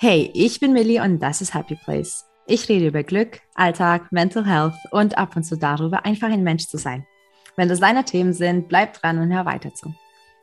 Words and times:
Hey, 0.00 0.30
ich 0.32 0.60
bin 0.60 0.72
Millie 0.72 1.02
und 1.02 1.18
das 1.18 1.40
ist 1.40 1.54
Happy 1.54 1.74
Place. 1.74 2.24
Ich 2.46 2.68
rede 2.68 2.86
über 2.86 3.02
Glück, 3.02 3.40
Alltag, 3.56 4.12
Mental 4.12 4.46
Health 4.46 4.76
und 4.92 5.18
ab 5.18 5.34
und 5.34 5.42
zu 5.42 5.56
darüber, 5.56 6.06
einfach 6.06 6.28
ein 6.30 6.44
Mensch 6.44 6.68
zu 6.68 6.78
sein. 6.78 7.04
Wenn 7.56 7.68
das 7.68 7.80
deine 7.80 8.04
Themen 8.04 8.32
sind, 8.32 8.68
bleib 8.68 8.92
dran 8.92 9.18
und 9.18 9.34
hör 9.34 9.44
weiter 9.44 9.74
zu. 9.74 9.92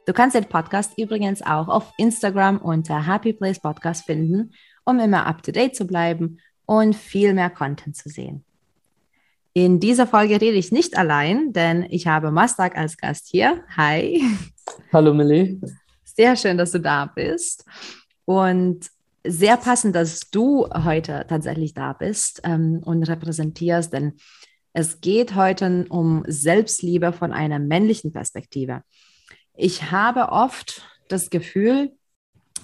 Du 0.06 0.12
kannst 0.12 0.36
den 0.36 0.44
Podcast 0.44 0.98
übrigens 0.98 1.42
auch 1.42 1.70
auf 1.70 1.94
Instagram 1.96 2.58
unter 2.58 3.08
Happy 3.08 3.32
Place 3.32 3.62
Podcast 3.62 4.04
finden, 4.06 4.52
um 4.84 5.00
immer 5.00 5.26
up 5.26 5.42
to 5.42 5.54
date 5.54 5.74
zu 5.74 5.88
bleiben 5.88 6.42
und 6.66 6.94
viel 6.94 7.34
mehr 7.34 7.50
Content 7.50 7.96
zu 7.96 8.10
sehen. 8.10 8.44
In 9.54 9.80
dieser 9.80 10.06
Folge 10.06 10.42
rede 10.42 10.58
ich 10.58 10.74
nicht 10.74 10.98
allein, 10.98 11.54
denn 11.54 11.88
ich 11.90 12.08
habe 12.08 12.30
Mastak 12.30 12.78
als 12.78 12.98
Gast 12.98 13.30
hier. 13.32 13.64
Hi. 13.78 14.22
Hallo 14.92 15.14
Millie. 15.14 15.62
Sehr 16.04 16.36
schön, 16.36 16.58
dass 16.58 16.72
du 16.72 16.82
da 16.82 17.06
bist. 17.06 17.64
Und 18.26 18.90
sehr 19.28 19.58
passend, 19.58 19.96
dass 19.96 20.30
du 20.30 20.68
heute 20.68 21.26
tatsächlich 21.28 21.74
da 21.74 21.94
bist 21.94 22.42
ähm, 22.44 22.82
und 22.84 23.04
repräsentierst, 23.04 23.92
denn 23.92 24.14
es 24.74 25.00
geht 25.00 25.36
heute 25.36 25.86
um 25.90 26.24
Selbstliebe 26.28 27.14
von 27.14 27.32
einer 27.32 27.60
männlichen 27.60 28.12
Perspektive. 28.12 28.82
Ich 29.56 29.92
habe 29.92 30.30
oft 30.30 30.82
das 31.08 31.30
Gefühl, 31.30 31.94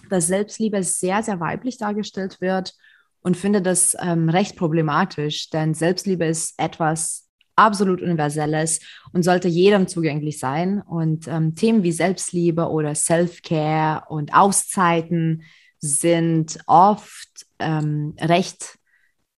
dass 0.09 0.27
Selbstliebe 0.27 0.83
sehr, 0.83 1.23
sehr 1.23 1.39
weiblich 1.39 1.77
dargestellt 1.77 2.41
wird 2.41 2.73
und 3.21 3.37
finde 3.37 3.61
das 3.61 3.95
ähm, 4.01 4.29
recht 4.29 4.57
problematisch, 4.57 5.49
denn 5.49 5.73
Selbstliebe 5.73 6.25
ist 6.25 6.53
etwas 6.57 7.29
absolut 7.55 8.01
Universelles 8.01 8.79
und 9.13 9.23
sollte 9.23 9.47
jedem 9.47 9.87
zugänglich 9.87 10.39
sein. 10.39 10.81
Und 10.81 11.27
ähm, 11.27 11.55
Themen 11.55 11.83
wie 11.83 11.91
Selbstliebe 11.91 12.69
oder 12.69 12.95
Self-Care 12.95 14.05
und 14.09 14.33
Auszeiten 14.33 15.43
sind 15.81 16.59
oft 16.67 17.47
ähm, 17.59 18.15
recht 18.19 18.77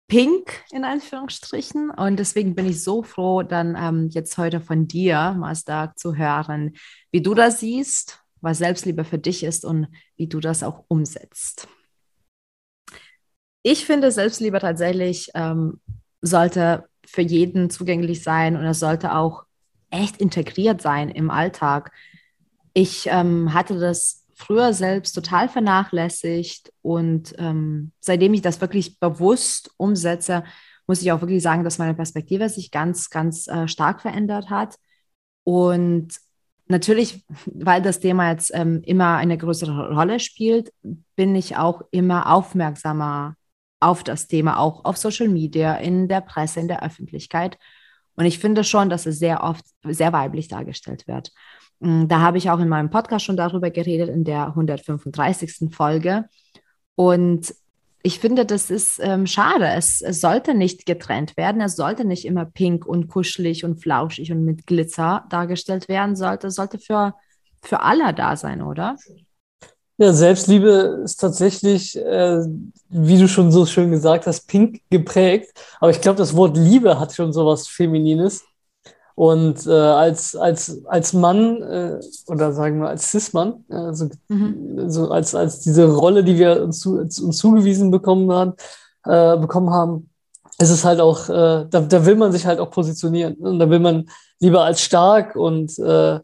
pink 0.08 0.62
in 0.72 0.84
Anführungsstrichen. 0.84 1.90
Und 1.90 2.18
deswegen 2.18 2.54
bin 2.54 2.66
ich 2.66 2.82
so 2.82 3.02
froh, 3.02 3.42
dann 3.42 3.76
ähm, 3.78 4.08
jetzt 4.10 4.36
heute 4.36 4.60
von 4.60 4.86
dir, 4.86 5.34
Mazda, 5.38 5.94
zu 5.96 6.16
hören, 6.16 6.74
wie 7.10 7.22
du 7.22 7.34
das 7.34 7.60
siehst, 7.60 8.22
was 8.42 8.58
Selbstliebe 8.58 9.04
für 9.04 9.18
dich 9.18 9.44
ist 9.44 9.64
und 9.64 9.86
wie 10.16 10.26
du 10.26 10.40
das 10.40 10.62
auch 10.62 10.84
umsetzt. 10.88 11.68
Ich 13.62 13.86
finde, 13.86 14.10
Selbstliebe 14.10 14.58
tatsächlich 14.58 15.30
ähm, 15.34 15.80
sollte 16.20 16.88
für 17.06 17.22
jeden 17.22 17.70
zugänglich 17.70 18.22
sein 18.22 18.56
und 18.56 18.64
es 18.64 18.80
sollte 18.80 19.14
auch 19.14 19.44
echt 19.90 20.16
integriert 20.18 20.82
sein 20.82 21.08
im 21.08 21.30
Alltag. 21.30 21.92
Ich 22.74 23.06
ähm, 23.06 23.54
hatte 23.54 23.78
das 23.78 24.22
früher 24.42 24.74
selbst 24.74 25.12
total 25.12 25.48
vernachlässigt 25.48 26.72
und 26.82 27.34
ähm, 27.38 27.92
seitdem 28.00 28.34
ich 28.34 28.42
das 28.42 28.60
wirklich 28.60 28.98
bewusst 28.98 29.70
umsetze, 29.76 30.44
muss 30.86 31.00
ich 31.00 31.12
auch 31.12 31.20
wirklich 31.20 31.42
sagen, 31.42 31.64
dass 31.64 31.78
meine 31.78 31.94
Perspektive 31.94 32.48
sich 32.48 32.70
ganz, 32.70 33.08
ganz 33.08 33.46
äh, 33.48 33.68
stark 33.68 34.00
verändert 34.00 34.50
hat. 34.50 34.76
Und 35.44 36.16
natürlich, 36.66 37.24
weil 37.46 37.82
das 37.82 38.00
Thema 38.00 38.30
jetzt 38.30 38.50
ähm, 38.54 38.82
immer 38.84 39.16
eine 39.16 39.38
größere 39.38 39.94
Rolle 39.94 40.20
spielt, 40.20 40.72
bin 41.16 41.34
ich 41.36 41.56
auch 41.56 41.82
immer 41.90 42.32
aufmerksamer 42.32 43.36
auf 43.80 44.04
das 44.04 44.26
Thema, 44.26 44.58
auch 44.58 44.84
auf 44.84 44.96
Social 44.96 45.28
Media, 45.28 45.74
in 45.76 46.08
der 46.08 46.20
Presse, 46.20 46.60
in 46.60 46.68
der 46.68 46.82
Öffentlichkeit. 46.82 47.58
Und 48.14 48.26
ich 48.26 48.38
finde 48.38 48.64
schon, 48.64 48.90
dass 48.90 49.06
es 49.06 49.18
sehr 49.18 49.42
oft 49.42 49.64
sehr 49.84 50.12
weiblich 50.12 50.48
dargestellt 50.48 51.06
wird. 51.06 51.32
Mm, 51.83 52.06
da 52.06 52.20
habe 52.20 52.38
ich 52.38 52.48
auch 52.48 52.61
in 52.61 52.69
meinem 52.69 52.91
Podcast 52.91 53.25
schon 53.25 53.37
darüber 53.37 53.70
geredet, 53.70 54.09
in 54.09 54.25
der 54.25 54.48
135. 54.48 55.75
Folge. 55.75 56.25
Und 56.94 57.54
ich 58.04 58.19
finde, 58.19 58.47
das 58.47 58.70
ist 58.70 59.00
ähm, 59.03 59.26
schade. 59.26 59.66
Es, 59.66 60.00
es, 60.00 60.20
sollte 60.20 60.54
nicht 60.54 60.87
getrennt 60.87 61.37
werden. 61.37 61.60
Es 61.60 61.76
sollte 61.76 62.04
nicht 62.04 62.25
immer 62.25 62.44
pink 62.44 62.87
und 62.87 63.09
kuschelig 63.09 63.65
und 63.65 63.81
flauschig 63.81 64.32
und 64.32 64.44
mit 64.44 64.66
Glitzer 64.66 65.25
dargestellt 65.28 65.88
werden. 65.88 66.16
Sollte, 66.16 66.48
es 66.48 66.54
sollte 66.54 66.78
für, 66.78 67.15
für 67.62 67.81
alle 67.81 68.14
da 68.14 68.37
sein, 68.37 68.62
oder? 68.62 68.97
Ja, 69.99 70.12
Selbstliebe 70.12 71.03
ist 71.04 71.20
tatsächlich, 71.20 71.97
äh, 71.97 72.44
wie 72.88 73.19
du 73.19 73.28
schon 73.28 73.53
so 73.53 73.66
schön 73.66 73.91
gesagt 73.91 74.26
hast, 74.26 74.49
pink 74.49 74.81
geprägt. 74.91 75.53
Aber 75.81 75.91
ich 75.91 76.00
glaube, 76.00 76.19
das 76.19 76.34
Wort 76.34 76.56
Liebe 76.56 76.99
hat 76.99 77.14
schon 77.14 77.32
so 77.32 77.47
was 77.47 77.69
Feminines. 77.69 78.44
Und 79.15 79.67
äh, 79.67 79.71
als, 79.71 80.34
als, 80.34 80.84
als 80.87 81.12
Mann 81.12 81.62
äh, 81.62 82.00
oder 82.28 82.53
sagen 82.53 82.81
wir 82.81 82.89
als 82.89 83.11
Cis-Mann, 83.11 83.65
also, 83.69 84.09
mhm. 84.28 84.89
so 84.89 85.11
als, 85.11 85.34
als 85.34 85.61
diese 85.61 85.93
Rolle, 85.93 86.25
die 86.25 86.39
wir 86.39 86.62
uns, 86.62 86.81
zu, 86.81 86.99
uns 86.99 87.37
zugewiesen 87.37 87.91
bekommen 87.91 88.33
haben, 88.33 88.55
äh, 89.05 89.37
bekommen 89.37 89.71
haben, 89.71 90.09
ist 90.59 90.71
es 90.71 90.84
halt 90.84 91.00
auch, 91.00 91.28
äh, 91.28 91.67
da, 91.69 91.81
da 91.81 92.06
will 92.06 92.17
man 92.17 92.33
sich 92.33 92.47
halt 92.47 92.61
auch 92.61 92.71
positionieren. 92.71 93.34
Und 93.34 93.59
da 93.59 93.69
will 93.69 93.81
man 93.81 94.09
lieber 94.41 94.65
als 94.65 94.81
stark 94.81 95.37
und, 95.37 95.79
äh, 95.79 96.21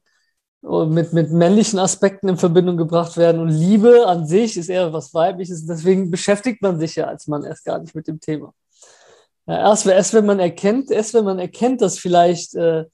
und 0.63 0.91
mit, 0.93 1.13
mit 1.13 1.31
männlichen 1.31 1.79
Aspekten 1.79 2.29
in 2.29 2.37
Verbindung 2.37 2.77
gebracht 2.77 3.17
werden. 3.17 3.41
Und 3.41 3.49
Liebe 3.49 4.07
an 4.07 4.27
sich 4.27 4.57
ist 4.57 4.69
eher 4.69 4.93
was 4.93 5.13
Weibliches. 5.15 5.67
Deswegen 5.67 6.11
beschäftigt 6.11 6.63
man 6.63 6.79
sich 6.79 6.97
ja 6.97 7.07
als 7.07 7.27
Mann 7.27 7.45
erst 7.45 7.65
gar 7.65 7.79
nicht 7.79 7.95
mit 7.95 8.07
dem 8.07 8.21
Thema. 8.21 8.53
Ja, 9.49 9.71
erst, 9.71 9.87
erst 9.87 10.13
wenn 10.13 10.27
man 10.27 10.41
erkennt, 10.41 10.91
erst 10.91 11.15
wenn 11.15 11.25
man 11.25 11.39
erkennt, 11.39 11.81
dass 11.81 11.99
vielleicht 11.99 12.55
äh, 12.55 12.85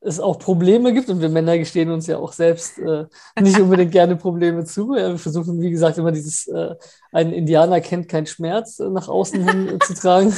es 0.00 0.20
auch 0.20 0.38
Probleme 0.38 0.92
gibt 0.92 1.08
und 1.08 1.20
wir 1.22 1.30
Männer 1.30 1.56
gestehen 1.58 1.90
uns 1.90 2.06
ja 2.06 2.18
auch 2.18 2.32
selbst 2.32 2.78
äh, 2.78 3.06
nicht 3.40 3.58
unbedingt 3.58 3.92
gerne 3.92 4.16
Probleme 4.16 4.64
zu. 4.64 4.94
Ja, 4.94 5.08
wir 5.08 5.18
versuchen, 5.18 5.60
wie 5.60 5.70
gesagt, 5.70 5.96
immer 5.96 6.12
dieses 6.12 6.46
äh, 6.48 6.74
ein 7.12 7.32
Indianer 7.32 7.80
kennt 7.80 8.08
keinen 8.08 8.26
Schmerz 8.26 8.78
äh, 8.78 8.90
nach 8.90 9.08
außen 9.08 9.48
hin 9.48 9.68
äh, 9.68 9.78
zu 9.78 9.94
tragen. 9.94 10.34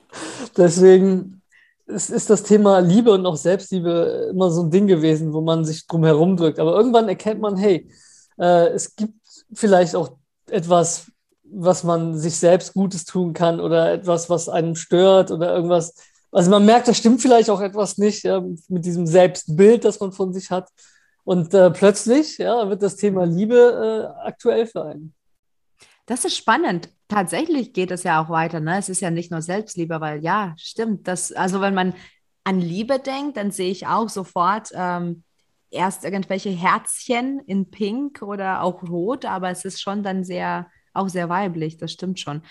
Deswegen 0.56 1.40
ist, 1.86 2.10
ist 2.10 2.28
das 2.28 2.42
Thema 2.42 2.80
Liebe 2.80 3.10
und 3.10 3.24
auch 3.24 3.36
Selbstliebe 3.36 4.28
immer 4.30 4.50
so 4.50 4.62
ein 4.64 4.70
Ding 4.70 4.86
gewesen, 4.86 5.32
wo 5.32 5.40
man 5.40 5.64
sich 5.64 5.86
drum 5.86 6.04
herum 6.04 6.36
drückt. 6.36 6.58
Aber 6.58 6.76
irgendwann 6.76 7.08
erkennt 7.08 7.40
man, 7.40 7.56
hey, 7.56 7.90
äh, 8.38 8.68
es 8.68 8.94
gibt 8.94 9.14
vielleicht 9.54 9.96
auch 9.96 10.12
etwas, 10.50 11.10
was 11.50 11.84
man 11.84 12.18
sich 12.18 12.36
selbst 12.36 12.74
Gutes 12.74 13.04
tun 13.04 13.32
kann 13.32 13.60
oder 13.60 13.92
etwas, 13.92 14.28
was 14.28 14.48
einem 14.48 14.76
stört 14.76 15.30
oder 15.30 15.54
irgendwas. 15.54 15.94
Also 16.30 16.50
man 16.50 16.64
merkt, 16.64 16.88
da 16.88 16.94
stimmt 16.94 17.22
vielleicht 17.22 17.50
auch 17.50 17.60
etwas 17.60 17.98
nicht 17.98 18.24
ja, 18.24 18.42
mit 18.68 18.84
diesem 18.84 19.06
Selbstbild, 19.06 19.84
das 19.84 20.00
man 20.00 20.12
von 20.12 20.32
sich 20.32 20.50
hat. 20.50 20.68
Und 21.24 21.52
äh, 21.54 21.70
plötzlich 21.70 22.38
ja, 22.38 22.68
wird 22.68 22.82
das 22.82 22.96
Thema 22.96 23.24
Liebe 23.24 24.12
äh, 24.22 24.26
aktuell 24.26 24.66
für 24.66 24.84
einen. 24.84 25.14
Das 26.06 26.24
ist 26.24 26.36
spannend. 26.36 26.88
Tatsächlich 27.08 27.74
geht 27.74 27.90
es 27.90 28.02
ja 28.02 28.22
auch 28.22 28.30
weiter. 28.30 28.60
Ne? 28.60 28.78
Es 28.78 28.88
ist 28.88 29.00
ja 29.00 29.10
nicht 29.10 29.30
nur 29.30 29.42
Selbstliebe, 29.42 30.00
weil 30.00 30.22
ja, 30.22 30.54
stimmt. 30.56 31.06
Das, 31.06 31.32
also 31.32 31.60
wenn 31.60 31.74
man 31.74 31.94
an 32.44 32.60
Liebe 32.60 32.98
denkt, 32.98 33.36
dann 33.36 33.50
sehe 33.50 33.70
ich 33.70 33.86
auch 33.86 34.08
sofort 34.08 34.70
ähm, 34.72 35.22
erst 35.70 36.04
irgendwelche 36.04 36.48
Herzchen 36.48 37.40
in 37.46 37.70
Pink 37.70 38.22
oder 38.22 38.62
auch 38.62 38.82
Rot, 38.82 39.26
aber 39.26 39.50
es 39.50 39.66
ist 39.66 39.82
schon 39.82 40.02
dann 40.02 40.24
sehr 40.24 40.66
auch 40.98 41.08
sehr 41.08 41.28
weiblich, 41.28 41.76
das 41.76 41.92
stimmt 41.92 42.20
schon. 42.20 42.42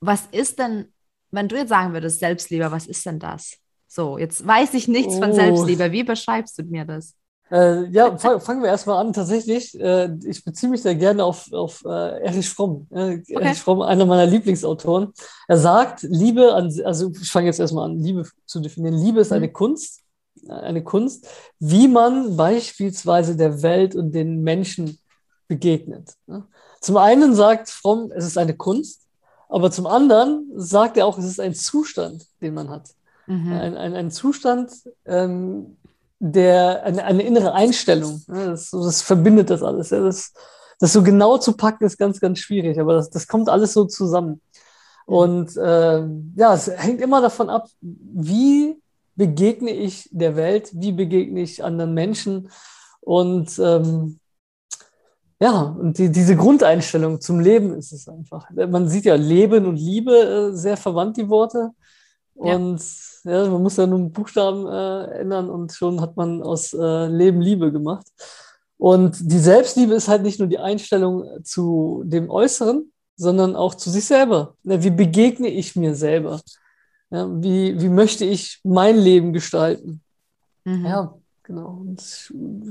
Was 0.00 0.26
ist 0.32 0.58
denn, 0.58 0.92
wenn 1.30 1.48
du 1.48 1.56
jetzt 1.56 1.70
sagen 1.70 1.92
würdest, 1.92 2.20
Selbstliebe, 2.20 2.70
was 2.70 2.86
ist 2.86 3.04
denn 3.06 3.18
das? 3.18 3.56
So, 3.86 4.18
jetzt 4.18 4.46
weiß 4.46 4.74
ich 4.74 4.88
nichts 4.88 5.14
oh. 5.16 5.20
von 5.20 5.32
Selbstliebe. 5.32 5.92
Wie 5.92 6.04
beschreibst 6.04 6.58
du 6.58 6.64
mir 6.64 6.84
das? 6.84 7.14
Äh, 7.50 7.86
ja, 7.90 8.16
fang, 8.18 8.40
fangen 8.40 8.62
wir 8.62 8.70
erstmal 8.70 9.04
an. 9.04 9.12
Tatsächlich, 9.12 9.78
äh, 9.80 10.12
ich 10.24 10.44
beziehe 10.44 10.70
mich 10.70 10.82
sehr 10.82 10.96
gerne 10.96 11.24
auf, 11.24 11.52
auf 11.52 11.84
äh, 11.84 12.24
Erich 12.24 12.48
Fromm. 12.48 12.86
Okay. 12.90 13.22
Erich 13.28 13.58
Fromm, 13.58 13.82
einer 13.82 14.04
meiner 14.04 14.26
Lieblingsautoren. 14.26 15.12
Er 15.46 15.56
sagt, 15.56 16.02
Liebe 16.02 16.52
an, 16.52 16.72
also 16.84 17.10
ich 17.10 17.30
fange 17.30 17.46
jetzt 17.46 17.60
erstmal 17.60 17.88
an, 17.88 17.98
Liebe 17.98 18.28
zu 18.46 18.60
definieren. 18.60 18.98
Liebe 18.98 19.20
ist 19.20 19.30
mhm. 19.30 19.36
eine 19.36 19.52
Kunst, 19.52 20.02
eine 20.48 20.82
Kunst, 20.82 21.28
wie 21.60 21.86
man 21.86 22.36
beispielsweise 22.36 23.36
der 23.36 23.62
Welt 23.62 23.94
und 23.94 24.12
den 24.12 24.42
Menschen 24.42 24.98
begegnet. 25.46 26.14
Zum 26.80 26.96
einen 26.96 27.34
sagt 27.34 27.70
Fromm, 27.70 28.12
es 28.14 28.24
ist 28.24 28.38
eine 28.38 28.54
Kunst, 28.54 29.02
aber 29.48 29.70
zum 29.70 29.86
anderen 29.86 30.50
sagt 30.54 30.96
er 30.96 31.06
auch, 31.06 31.18
es 31.18 31.24
ist 31.24 31.40
ein 31.40 31.54
Zustand, 31.54 32.26
den 32.40 32.54
man 32.54 32.68
hat. 32.68 32.90
Mhm. 33.26 33.52
Ein, 33.52 33.76
ein, 33.76 33.94
ein 33.94 34.10
Zustand, 34.10 34.72
ähm, 35.04 35.76
der, 36.18 36.84
eine, 36.84 37.04
eine 37.04 37.22
innere 37.22 37.52
Einstellung. 37.52 38.22
Ja, 38.28 38.46
das, 38.46 38.70
das, 38.70 39.02
verbindet 39.02 39.50
das 39.50 39.62
alles. 39.62 39.90
Ja, 39.90 40.00
das, 40.00 40.32
das 40.78 40.92
so 40.92 41.02
genau 41.02 41.38
zu 41.38 41.52
packen 41.52 41.84
ist 41.84 41.98
ganz, 41.98 42.20
ganz 42.20 42.38
schwierig, 42.38 42.78
aber 42.78 42.94
das, 42.94 43.10
das 43.10 43.26
kommt 43.26 43.48
alles 43.48 43.72
so 43.72 43.84
zusammen. 43.84 44.40
Und 45.04 45.56
äh, 45.56 46.04
ja, 46.36 46.54
es 46.54 46.68
hängt 46.68 47.00
immer 47.00 47.20
davon 47.20 47.48
ab, 47.48 47.68
wie 47.80 48.80
begegne 49.14 49.70
ich 49.70 50.08
der 50.12 50.36
Welt, 50.36 50.70
wie 50.72 50.92
begegne 50.92 51.40
ich 51.40 51.64
anderen 51.64 51.94
Menschen. 51.94 52.50
Und 53.00 53.58
ähm, 53.58 54.18
ja, 55.40 55.60
und 55.62 55.98
die, 55.98 56.10
diese 56.10 56.34
Grundeinstellung 56.36 57.20
zum 57.20 57.40
Leben 57.40 57.74
ist 57.74 57.92
es 57.92 58.08
einfach. 58.08 58.48
Man 58.50 58.88
sieht 58.88 59.04
ja 59.04 59.16
Leben 59.16 59.66
und 59.66 59.76
Liebe 59.76 60.12
äh, 60.52 60.56
sehr 60.56 60.76
verwandt, 60.76 61.18
die 61.18 61.28
Worte. 61.28 61.70
Und 62.34 62.80
ja. 63.24 63.44
ja 63.44 63.50
man 63.50 63.62
muss 63.62 63.76
ja 63.76 63.86
nur 63.86 63.98
einen 63.98 64.12
Buchstaben 64.12 64.66
äh, 64.66 65.20
ändern 65.20 65.50
und 65.50 65.72
schon 65.72 66.00
hat 66.00 66.16
man 66.16 66.42
aus 66.42 66.72
äh, 66.72 67.06
Leben 67.06 67.40
Liebe 67.40 67.70
gemacht. 67.70 68.06
Und 68.78 69.18
die 69.20 69.38
Selbstliebe 69.38 69.94
ist 69.94 70.08
halt 70.08 70.22
nicht 70.22 70.38
nur 70.38 70.48
die 70.48 70.58
Einstellung 70.58 71.44
zu 71.44 72.02
dem 72.06 72.30
Äußeren, 72.30 72.92
sondern 73.16 73.56
auch 73.56 73.74
zu 73.74 73.90
sich 73.90 74.04
selber. 74.04 74.54
Wie 74.62 74.90
begegne 74.90 75.48
ich 75.48 75.76
mir 75.76 75.94
selber? 75.94 76.40
Ja, 77.10 77.28
wie, 77.42 77.80
wie 77.80 77.88
möchte 77.88 78.24
ich 78.24 78.60
mein 78.64 78.96
Leben 78.96 79.32
gestalten? 79.32 80.02
Mhm. 80.64 80.84
Ja, 80.84 81.14
genau. 81.42 81.78
Und 81.80 82.00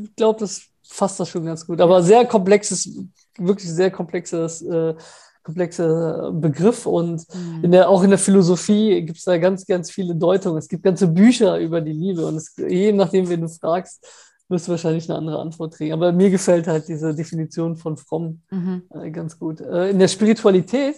ich 0.03 0.15
glaube, 0.15 0.39
das 0.39 0.67
fasst 0.87 1.19
das 1.19 1.29
schon 1.29 1.45
ganz 1.45 1.65
gut. 1.65 1.81
Aber 1.81 2.01
sehr 2.03 2.25
komplexes, 2.25 2.89
wirklich 3.37 3.69
sehr 3.71 3.91
komplexes, 3.91 4.61
äh, 4.61 4.95
komplexer 5.43 6.31
Begriff. 6.33 6.85
Und 6.85 7.25
mhm. 7.33 7.63
in 7.63 7.71
der, 7.71 7.89
auch 7.89 8.03
in 8.03 8.09
der 8.09 8.19
Philosophie 8.19 9.01
gibt 9.03 9.17
es 9.17 9.25
da 9.25 9.37
ganz, 9.37 9.65
ganz 9.65 9.91
viele 9.91 10.15
Deutungen. 10.15 10.57
Es 10.57 10.67
gibt 10.67 10.83
ganze 10.83 11.07
Bücher 11.07 11.59
über 11.59 11.81
die 11.81 11.93
Liebe. 11.93 12.25
Und 12.25 12.35
es, 12.35 12.53
je 12.57 12.91
nachdem, 12.91 13.29
wen 13.29 13.41
du 13.41 13.49
fragst, 13.49 14.05
wirst 14.47 14.67
du 14.67 14.71
wahrscheinlich 14.71 15.09
eine 15.09 15.17
andere 15.17 15.39
Antwort 15.39 15.73
kriegen. 15.73 15.93
Aber 15.93 16.11
mir 16.11 16.29
gefällt 16.29 16.67
halt 16.67 16.87
diese 16.87 17.13
Definition 17.13 17.75
von 17.75 17.97
fromm 17.97 18.41
mhm. 18.51 18.83
äh, 18.91 19.11
ganz 19.11 19.39
gut. 19.39 19.61
Äh, 19.61 19.89
in 19.89 19.99
der 19.99 20.07
Spiritualität 20.07 20.95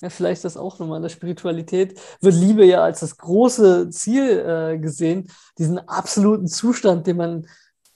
ja, 0.00 0.10
vielleicht 0.10 0.44
das 0.44 0.56
auch 0.56 0.78
nochmal 0.78 0.96
in 0.96 1.02
der 1.02 1.10
Spiritualität, 1.10 1.98
wird 2.20 2.34
Liebe 2.34 2.64
ja 2.64 2.82
als 2.82 3.00
das 3.00 3.16
große 3.16 3.90
Ziel 3.90 4.38
äh, 4.38 4.78
gesehen, 4.78 5.30
diesen 5.58 5.78
absoluten 5.78 6.46
Zustand, 6.46 7.06
den 7.06 7.16
man 7.16 7.46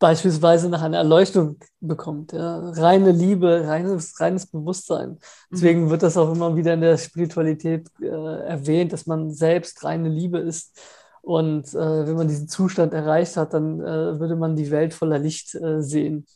beispielsweise 0.05 0.69
nach 0.69 0.83
einer 0.83 0.99
Erleuchtung 0.99 1.57
bekommt. 1.81 2.35
Ja? 2.35 2.59
Reine 2.73 3.11
Liebe, 3.11 3.67
reines, 3.67 4.21
reines 4.21 4.45
Bewusstsein. 4.45 5.19
Deswegen 5.51 5.87
mhm. 5.87 5.91
wird 5.91 6.03
das 6.03 6.19
auch 6.19 6.31
immer 6.31 6.55
wieder 6.57 6.75
in 6.75 6.83
der 6.83 6.99
Spiritualität 6.99 7.89
äh, 8.03 8.07
erwähnt, 8.07 8.93
dass 8.93 9.07
man 9.07 9.31
selbst 9.31 9.83
reine 9.83 10.11
Liebe 10.11 10.41
ist. 10.41 10.79
Und 11.23 11.73
äh, 11.73 12.07
wenn 12.07 12.17
man 12.17 12.29
diesen 12.29 12.49
Zustand 12.49 12.93
erreicht 12.93 13.39
hat, 13.39 13.55
dann 13.55 13.81
äh, 13.81 14.21
würde 14.21 14.37
man 14.37 14.57
die 14.57 14.71
Welt 14.71 14.93
voller 14.93 15.19
Licht 15.19 15.55
äh, 15.55 15.81
sehen. 15.81 16.27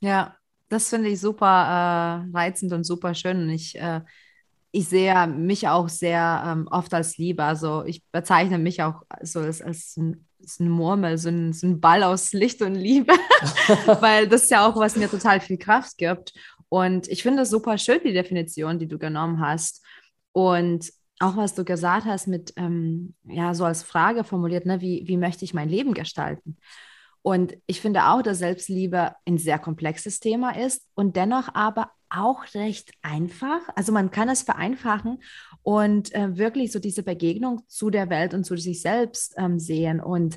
Ja, 0.00 0.34
das 0.68 0.88
finde 0.88 1.10
ich 1.10 1.20
super 1.20 1.46
äh, 1.46 2.36
reizend 2.36 2.72
und 2.72 2.82
super 2.82 3.14
schön. 3.14 3.40
Und 3.42 3.50
ich 3.50 3.78
ich 4.72 4.88
sehe 4.88 5.26
mich 5.26 5.68
auch 5.68 5.88
sehr 5.88 6.44
ähm, 6.46 6.68
oft 6.70 6.92
als 6.94 7.18
Liebe. 7.18 7.42
Also 7.42 7.84
ich 7.84 8.04
bezeichne 8.10 8.58
mich 8.58 8.82
auch 8.82 9.02
so 9.22 9.40
als, 9.40 9.62
als, 9.62 9.96
ein, 9.96 10.26
als 10.40 10.60
ein 10.60 10.68
Murmel, 10.68 11.18
so 11.18 11.28
ein, 11.28 11.52
so 11.52 11.66
ein 11.66 11.80
Ball 11.80 12.02
aus 12.02 12.32
Licht 12.32 12.62
und 12.62 12.74
Liebe, 12.74 13.12
weil 14.00 14.28
das 14.28 14.44
ist 14.44 14.50
ja 14.50 14.66
auch, 14.66 14.76
was 14.76 14.96
mir 14.96 15.10
total 15.10 15.40
viel 15.40 15.58
Kraft 15.58 15.98
gibt. 15.98 16.32
Und 16.68 17.08
ich 17.08 17.22
finde 17.22 17.42
das 17.42 17.50
super 17.50 17.78
schön, 17.78 18.00
die 18.04 18.12
Definition, 18.12 18.78
die 18.78 18.86
du 18.86 18.98
genommen 18.98 19.40
hast. 19.40 19.84
Und 20.32 20.90
auch 21.18 21.36
was 21.36 21.54
du 21.54 21.64
gesagt 21.64 22.06
hast 22.06 22.26
mit, 22.26 22.52
ähm, 22.56 23.14
ja, 23.24 23.54
so 23.54 23.64
als 23.64 23.82
Frage 23.82 24.24
formuliert, 24.24 24.66
ne, 24.66 24.80
wie, 24.80 25.02
wie 25.06 25.16
möchte 25.16 25.44
ich 25.44 25.54
mein 25.54 25.68
Leben 25.68 25.94
gestalten? 25.94 26.56
Und 27.22 27.56
ich 27.66 27.80
finde 27.80 28.06
auch, 28.06 28.22
dass 28.22 28.38
Selbstliebe 28.38 29.14
ein 29.26 29.36
sehr 29.36 29.58
komplexes 29.58 30.20
Thema 30.20 30.56
ist 30.56 30.86
und 30.94 31.16
dennoch 31.16 31.54
aber 31.54 31.90
auch 32.10 32.44
recht 32.54 32.92
einfach. 33.02 33.60
Also 33.74 33.92
man 33.92 34.10
kann 34.10 34.28
es 34.28 34.42
vereinfachen 34.42 35.22
und 35.62 36.14
äh, 36.14 36.36
wirklich 36.36 36.72
so 36.72 36.78
diese 36.78 37.02
Begegnung 37.02 37.62
zu 37.68 37.90
der 37.90 38.10
Welt 38.10 38.34
und 38.34 38.44
zu 38.44 38.56
sich 38.56 38.82
selbst 38.82 39.34
ähm, 39.36 39.58
sehen. 39.58 40.00
Und 40.00 40.36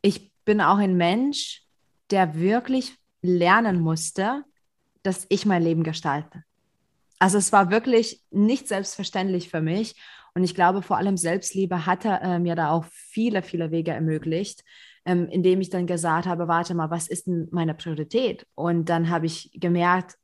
ich 0.00 0.32
bin 0.44 0.60
auch 0.60 0.78
ein 0.78 0.96
Mensch, 0.96 1.62
der 2.10 2.34
wirklich 2.34 2.96
lernen 3.22 3.80
musste, 3.80 4.44
dass 5.02 5.26
ich 5.28 5.46
mein 5.46 5.62
Leben 5.62 5.82
gestalte. 5.82 6.44
Also 7.18 7.38
es 7.38 7.52
war 7.52 7.70
wirklich 7.70 8.20
nicht 8.30 8.68
selbstverständlich 8.68 9.48
für 9.48 9.60
mich. 9.60 9.94
Und 10.34 10.44
ich 10.44 10.54
glaube, 10.54 10.82
vor 10.82 10.96
allem 10.96 11.16
Selbstliebe 11.16 11.86
hatte 11.86 12.18
äh, 12.22 12.38
mir 12.38 12.56
da 12.56 12.70
auch 12.70 12.84
viele, 12.90 13.42
viele 13.42 13.70
Wege 13.70 13.92
ermöglicht, 13.92 14.64
ähm, 15.04 15.28
indem 15.28 15.60
ich 15.60 15.70
dann 15.70 15.86
gesagt 15.86 16.26
habe, 16.26 16.48
warte 16.48 16.74
mal, 16.74 16.90
was 16.90 17.06
ist 17.08 17.26
denn 17.26 17.48
meine 17.50 17.74
Priorität? 17.74 18.46
Und 18.54 18.88
dann 18.88 19.10
habe 19.10 19.26
ich 19.26 19.50
gemerkt, 19.54 20.16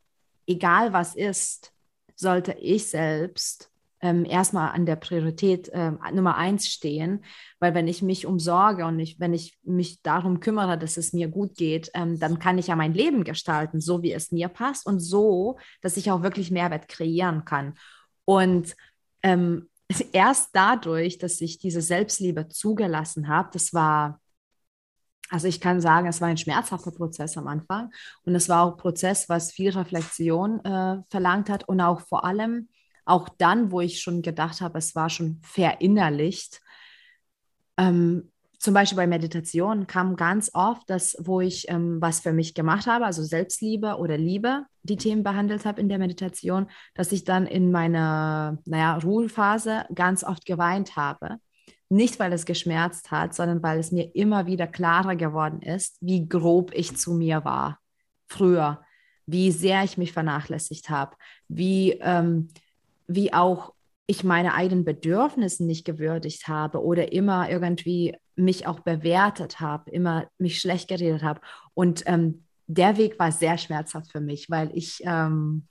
egal 0.48 0.92
was 0.92 1.14
ist, 1.14 1.72
sollte 2.16 2.52
ich 2.52 2.90
selbst 2.90 3.70
ähm, 4.00 4.24
erstmal 4.24 4.70
an 4.70 4.86
der 4.86 4.96
Priorität 4.96 5.68
äh, 5.70 5.92
Nummer 6.12 6.36
eins 6.36 6.68
stehen, 6.68 7.24
weil 7.58 7.74
wenn 7.74 7.88
ich 7.88 8.02
mich 8.02 8.26
umsorge 8.26 8.84
und 8.86 8.98
ich, 9.00 9.18
wenn 9.18 9.34
ich 9.34 9.58
mich 9.64 10.02
darum 10.02 10.40
kümmere, 10.40 10.78
dass 10.78 10.96
es 10.96 11.12
mir 11.12 11.28
gut 11.28 11.56
geht, 11.56 11.90
ähm, 11.94 12.18
dann 12.18 12.38
kann 12.38 12.58
ich 12.58 12.68
ja 12.68 12.76
mein 12.76 12.94
Leben 12.94 13.24
gestalten, 13.24 13.80
so 13.80 14.02
wie 14.02 14.12
es 14.12 14.30
mir 14.30 14.48
passt 14.48 14.86
und 14.86 15.00
so, 15.00 15.58
dass 15.80 15.96
ich 15.96 16.10
auch 16.10 16.22
wirklich 16.22 16.50
Mehrwert 16.50 16.88
kreieren 16.88 17.44
kann. 17.44 17.74
Und 18.24 18.76
ähm, 19.22 19.68
erst 20.12 20.50
dadurch, 20.52 21.18
dass 21.18 21.40
ich 21.40 21.58
diese 21.58 21.82
Selbstliebe 21.82 22.48
zugelassen 22.48 23.28
habe, 23.28 23.50
das 23.52 23.74
war 23.74 24.20
also 25.30 25.46
ich 25.46 25.60
kann 25.60 25.80
sagen, 25.80 26.06
es 26.06 26.20
war 26.20 26.28
ein 26.28 26.38
schmerzhafter 26.38 26.90
Prozess 26.90 27.36
am 27.36 27.48
Anfang 27.48 27.92
und 28.24 28.34
es 28.34 28.48
war 28.48 28.62
auch 28.62 28.72
ein 28.72 28.78
Prozess, 28.78 29.28
was 29.28 29.52
viel 29.52 29.70
Reflexion 29.70 30.64
äh, 30.64 31.02
verlangt 31.10 31.50
hat 31.50 31.68
und 31.68 31.80
auch 31.80 32.00
vor 32.00 32.24
allem 32.24 32.68
auch 33.04 33.28
dann, 33.28 33.70
wo 33.70 33.80
ich 33.80 34.00
schon 34.00 34.22
gedacht 34.22 34.60
habe, 34.60 34.78
es 34.78 34.94
war 34.94 35.08
schon 35.08 35.40
verinnerlicht. 35.42 36.60
Ähm, 37.78 38.30
zum 38.58 38.74
Beispiel 38.74 38.96
bei 38.96 39.06
Meditation 39.06 39.86
kam 39.86 40.16
ganz 40.16 40.50
oft, 40.52 40.90
dass 40.90 41.16
wo 41.20 41.40
ich 41.40 41.68
ähm, 41.70 42.00
was 42.00 42.20
für 42.20 42.32
mich 42.32 42.54
gemacht 42.54 42.86
habe, 42.86 43.06
also 43.06 43.22
Selbstliebe 43.22 43.96
oder 43.98 44.18
Liebe, 44.18 44.64
die 44.82 44.96
Themen 44.96 45.22
behandelt 45.22 45.64
habe 45.64 45.80
in 45.80 45.88
der 45.88 45.98
Meditation, 45.98 46.68
dass 46.94 47.12
ich 47.12 47.24
dann 47.24 47.46
in 47.46 47.70
meiner, 47.70 48.58
naja, 48.64 48.98
Ruhephase 48.98 49.84
ganz 49.94 50.24
oft 50.24 50.44
geweint 50.44 50.96
habe 50.96 51.38
nicht, 51.88 52.18
weil 52.18 52.32
es 52.32 52.44
geschmerzt 52.44 53.10
hat, 53.10 53.34
sondern 53.34 53.62
weil 53.62 53.78
es 53.78 53.92
mir 53.92 54.14
immer 54.14 54.46
wieder 54.46 54.66
klarer 54.66 55.16
geworden 55.16 55.62
ist, 55.62 55.96
wie 56.00 56.28
grob 56.28 56.72
ich 56.74 56.96
zu 56.96 57.14
mir 57.14 57.44
war 57.44 57.78
früher, 58.28 58.82
wie 59.26 59.50
sehr 59.50 59.84
ich 59.84 59.98
mich 59.98 60.12
vernachlässigt 60.12 60.90
habe, 60.90 61.16
wie, 61.48 61.92
ähm, 62.00 62.48
wie 63.06 63.32
auch 63.32 63.72
ich 64.06 64.24
meine 64.24 64.54
eigenen 64.54 64.84
Bedürfnisse 64.84 65.64
nicht 65.64 65.84
gewürdigt 65.84 66.48
habe 66.48 66.82
oder 66.82 67.12
immer 67.12 67.50
irgendwie 67.50 68.16
mich 68.36 68.66
auch 68.66 68.80
bewertet 68.80 69.60
habe, 69.60 69.90
immer 69.90 70.26
mich 70.38 70.60
schlecht 70.60 70.88
geredet 70.88 71.22
habe. 71.22 71.40
Und 71.74 72.04
ähm, 72.06 72.44
der 72.66 72.96
Weg 72.96 73.18
war 73.18 73.32
sehr 73.32 73.58
schmerzhaft 73.58 74.12
für 74.12 74.20
mich, 74.20 74.48
weil 74.48 74.70
ich 74.74 75.00
ähm, 75.04 75.66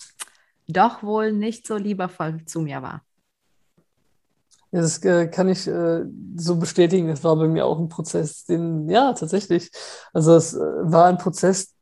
doch 0.67 1.01
wohl 1.01 1.31
nicht 1.31 1.65
so 1.65 1.77
liebevoll 1.77 2.45
zu 2.45 2.61
mir 2.61 2.81
war. 2.81 3.03
Ja, 4.77 4.83
das 4.83 5.03
äh, 5.03 5.27
kann 5.27 5.49
ich 5.49 5.65
äh, 5.65 6.03
so 6.35 6.55
bestätigen. 6.57 7.07
Das 7.07 7.23
war 7.23 7.35
bei 7.35 7.47
mir 7.47 7.65
auch 7.65 7.79
ein 7.79 7.89
Prozess, 7.89 8.45
den, 8.45 8.87
ja, 8.87 9.11
tatsächlich. 9.13 9.71
Also 10.13 10.35
es 10.35 10.53
äh, 10.53 10.59
war 10.59 11.05
ein 11.05 11.17
Prozess, 11.17 11.73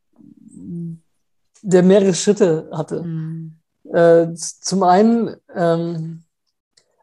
der 1.62 1.84
mehrere 1.84 2.14
Schritte 2.14 2.70
hatte. 2.72 3.04
Mhm. 3.04 3.58
Äh, 3.92 4.34
zum 4.34 4.84
einen, 4.84 5.36
ähm, 5.54 6.24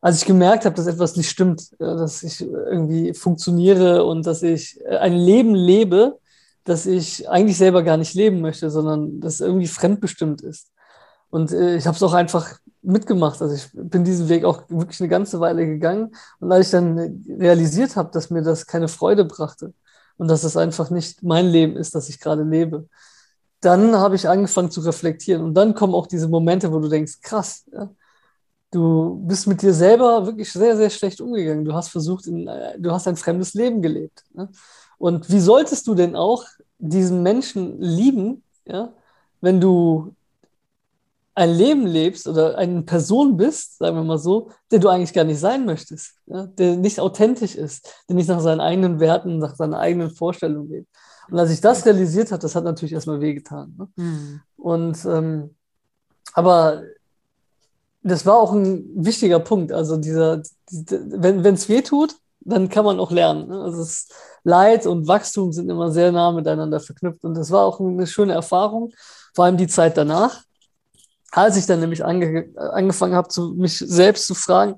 als 0.00 0.22
ich 0.22 0.24
gemerkt 0.24 0.64
habe, 0.64 0.76
dass 0.76 0.86
etwas 0.86 1.16
nicht 1.16 1.28
stimmt, 1.28 1.78
dass 1.78 2.22
ich 2.22 2.40
irgendwie 2.40 3.12
funktioniere 3.12 4.06
und 4.06 4.24
dass 4.24 4.42
ich 4.42 4.80
äh, 4.86 4.96
ein 4.96 5.12
Leben 5.12 5.54
lebe, 5.54 6.18
das 6.64 6.86
ich 6.86 7.28
eigentlich 7.28 7.58
selber 7.58 7.82
gar 7.82 7.98
nicht 7.98 8.14
leben 8.14 8.40
möchte, 8.40 8.70
sondern 8.70 9.20
das 9.20 9.40
irgendwie 9.40 9.66
fremdbestimmt 9.66 10.40
ist. 10.40 10.72
Und 11.28 11.52
äh, 11.52 11.76
ich 11.76 11.86
habe 11.86 11.96
es 11.96 12.02
auch 12.02 12.14
einfach 12.14 12.61
mitgemacht. 12.82 13.40
Also 13.40 13.54
ich 13.54 13.70
bin 13.72 14.04
diesen 14.04 14.28
Weg 14.28 14.44
auch 14.44 14.68
wirklich 14.68 15.00
eine 15.00 15.08
ganze 15.08 15.40
Weile 15.40 15.66
gegangen. 15.66 16.14
Und 16.40 16.52
als 16.52 16.66
ich 16.66 16.72
dann 16.72 17.24
realisiert 17.28 17.96
habe, 17.96 18.10
dass 18.12 18.30
mir 18.30 18.42
das 18.42 18.66
keine 18.66 18.88
Freude 18.88 19.24
brachte 19.24 19.72
und 20.16 20.28
dass 20.28 20.44
es 20.44 20.56
einfach 20.56 20.90
nicht 20.90 21.22
mein 21.22 21.46
Leben 21.46 21.76
ist, 21.76 21.94
das 21.94 22.08
ich 22.08 22.20
gerade 22.20 22.42
lebe, 22.42 22.88
dann 23.60 23.96
habe 23.96 24.16
ich 24.16 24.28
angefangen 24.28 24.70
zu 24.70 24.80
reflektieren. 24.80 25.42
Und 25.42 25.54
dann 25.54 25.74
kommen 25.74 25.94
auch 25.94 26.06
diese 26.08 26.28
Momente, 26.28 26.72
wo 26.72 26.80
du 26.80 26.88
denkst, 26.88 27.20
krass, 27.22 27.64
ja, 27.72 27.90
du 28.72 29.22
bist 29.26 29.46
mit 29.46 29.62
dir 29.62 29.72
selber 29.72 30.26
wirklich 30.26 30.52
sehr, 30.52 30.76
sehr 30.76 30.90
schlecht 30.90 31.20
umgegangen. 31.20 31.64
Du 31.64 31.72
hast 31.72 31.88
versucht, 31.88 32.26
in, 32.26 32.50
du 32.78 32.90
hast 32.90 33.06
ein 33.06 33.16
fremdes 33.16 33.54
Leben 33.54 33.80
gelebt. 33.82 34.24
Ja? 34.34 34.48
Und 34.98 35.30
wie 35.30 35.40
solltest 35.40 35.86
du 35.86 35.94
denn 35.94 36.16
auch 36.16 36.44
diesen 36.78 37.22
Menschen 37.22 37.80
lieben, 37.80 38.42
ja, 38.66 38.92
wenn 39.40 39.60
du 39.60 40.14
ein 41.34 41.50
Leben 41.50 41.86
lebst 41.86 42.28
oder 42.28 42.58
eine 42.58 42.82
Person 42.82 43.36
bist, 43.36 43.78
sagen 43.78 43.96
wir 43.96 44.04
mal 44.04 44.18
so, 44.18 44.50
der 44.70 44.78
du 44.78 44.88
eigentlich 44.88 45.14
gar 45.14 45.24
nicht 45.24 45.40
sein 45.40 45.64
möchtest, 45.64 46.14
ja? 46.26 46.46
der 46.46 46.76
nicht 46.76 47.00
authentisch 47.00 47.54
ist, 47.54 48.04
der 48.08 48.16
nicht 48.16 48.28
nach 48.28 48.40
seinen 48.40 48.60
eigenen 48.60 49.00
Werten, 49.00 49.38
nach 49.38 49.56
seiner 49.56 49.78
eigenen 49.78 50.10
Vorstellung 50.10 50.68
lebt. 50.68 50.88
Und 51.30 51.38
als 51.38 51.50
ich 51.50 51.60
das 51.60 51.86
realisiert 51.86 52.32
habe, 52.32 52.42
das 52.42 52.54
hat 52.54 52.64
natürlich 52.64 52.92
erstmal 52.92 53.20
wehgetan. 53.20 53.74
Ne? 53.78 53.88
Mhm. 53.96 54.40
Und 54.56 55.04
ähm, 55.06 55.54
aber 56.34 56.82
das 58.02 58.26
war 58.26 58.36
auch 58.36 58.52
ein 58.52 58.84
wichtiger 58.94 59.38
Punkt. 59.38 59.72
Also 59.72 59.96
dieser, 59.96 60.38
die, 60.70 60.86
wenn 60.90 61.54
es 61.54 61.68
weh 61.68 61.82
tut, 61.82 62.16
dann 62.40 62.68
kann 62.68 62.84
man 62.84 62.98
auch 62.98 63.10
lernen. 63.10 63.48
Ne? 63.48 63.60
Also 63.62 63.82
es, 63.82 64.08
Leid 64.42 64.86
und 64.86 65.06
Wachstum 65.06 65.52
sind 65.52 65.70
immer 65.70 65.90
sehr 65.92 66.10
nah 66.10 66.32
miteinander 66.32 66.80
verknüpft. 66.80 67.24
Und 67.24 67.34
das 67.34 67.50
war 67.50 67.64
auch 67.64 67.80
eine 67.80 68.06
schöne 68.06 68.32
Erfahrung, 68.32 68.92
vor 69.34 69.44
allem 69.44 69.56
die 69.56 69.68
Zeit 69.68 69.96
danach 69.96 70.42
als 71.32 71.56
ich 71.56 71.66
dann 71.66 71.80
nämlich 71.80 72.04
ange 72.04 72.48
angefangen 72.56 73.14
habe, 73.14 73.28
mich 73.56 73.78
selbst 73.78 74.26
zu 74.26 74.34
fragen, 74.34 74.76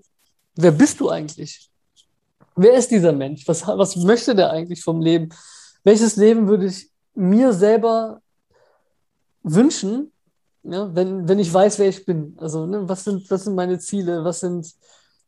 wer 0.55 0.71
bist 0.71 1.01
du 1.01 1.11
eigentlich? 1.11 1.69
Wer 2.57 2.75
ist 2.75 2.91
dieser 2.91 3.13
Mensch? 3.13 3.47
Was, 3.47 3.67
was 3.67 3.97
möchte 3.97 4.35
der 4.35 4.51
eigentlich 4.51 4.83
vom 4.83 5.01
Leben? 5.01 5.29
Welches 5.83 6.17
Leben 6.17 6.47
würde 6.47 6.67
ich 6.67 6.89
mir 7.15 7.53
selber 7.53 8.21
wünschen, 9.43 10.13
Ja, 10.63 10.95
wenn, 10.95 11.29
wenn 11.29 11.39
ich 11.39 11.53
weiß, 11.53 11.79
wer 11.79 11.89
ich 11.89 12.07
bin. 12.07 12.37
Also, 12.41 12.67
ne, 12.67 12.89
was 12.89 13.05
sind, 13.05 13.31
was 13.31 13.45
sind 13.45 13.55
meine 13.55 13.79
Ziele? 13.79 14.25
Was 14.25 14.41
sind, 14.41 14.67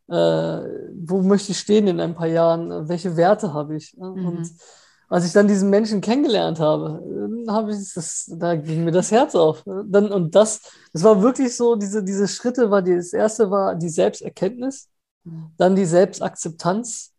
äh, 0.09 0.15
wo 0.15 1.21
möchte 1.23 1.53
ich 1.53 1.59
stehen 1.59 1.89
in 1.89 2.01
ein 2.01 2.15
paar 2.15 2.29
Jahren? 2.29 2.89
Welche 2.89 3.17
Werte 3.17 3.53
habe 3.53 3.77
ich? 3.77 3.93
Ja? 3.99 4.09
Mhm. 4.11 4.49
Als 5.09 5.25
ich 5.25 5.33
dann 5.33 5.47
diesen 5.47 5.71
Menschen 5.71 6.01
kennengelernt 6.01 6.59
habe, 6.59 7.03
habe 7.49 7.73
ich 7.73 7.95
das, 7.95 8.31
da 8.37 8.57
ging 8.57 8.85
mir 8.85 8.91
das 8.91 9.13
Herz 9.13 9.35
auf. 9.35 9.63
Dann, 9.65 10.11
und 10.11 10.35
das, 10.35 10.63
das 10.93 11.05
war 11.05 11.23
wirklich 11.23 11.57
so, 11.57 11.77
diese, 11.77 12.03
diese 12.03 12.27
Schritte 12.27 12.71
war 12.71 12.83
die, 12.83 12.97
das 12.97 13.13
erste 13.13 13.51
war 13.51 13.77
die 13.77 13.89
Selbsterkenntnis, 13.89 14.89
dann 15.57 15.77
die 15.77 15.85
Selbstakzeptanz 15.85 17.13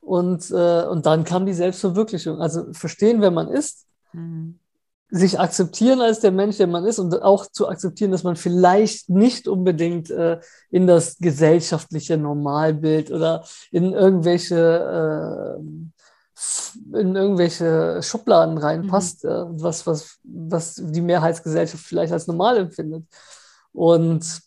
und, 0.00 0.50
äh, 0.50 0.84
und 0.84 1.06
dann 1.06 1.24
kam 1.24 1.46
die 1.46 1.54
Selbstverwirklichung. 1.54 2.40
Also 2.40 2.72
verstehen, 2.72 3.20
wer 3.20 3.30
man 3.30 3.48
ist, 3.48 3.86
mhm. 4.12 4.58
sich 5.10 5.38
akzeptieren 5.38 6.00
als 6.00 6.20
der 6.20 6.32
Mensch, 6.32 6.56
der 6.56 6.66
man 6.66 6.84
ist 6.84 6.98
und 6.98 7.22
auch 7.22 7.46
zu 7.46 7.68
akzeptieren, 7.68 8.10
dass 8.10 8.24
man 8.24 8.36
vielleicht 8.36 9.08
nicht 9.08 9.48
unbedingt 9.48 10.10
äh, 10.10 10.40
in 10.70 10.86
das 10.86 11.18
gesellschaftliche 11.18 12.16
Normalbild 12.16 13.10
oder 13.10 13.44
in 13.70 13.92
irgendwelche 13.92 15.58
äh, 15.58 15.91
in 16.92 17.14
irgendwelche 17.14 18.02
Schubladen 18.02 18.58
reinpasst, 18.58 19.24
mhm. 19.24 19.30
Äh, 19.30 19.62
was, 19.62 19.86
was, 19.86 20.18
was 20.22 20.74
die 20.76 21.00
Mehrheitsgesellschaft 21.00 21.84
vielleicht 21.84 22.12
als 22.12 22.26
normal 22.26 22.56
empfindet. 22.58 23.04
Und 23.72 24.42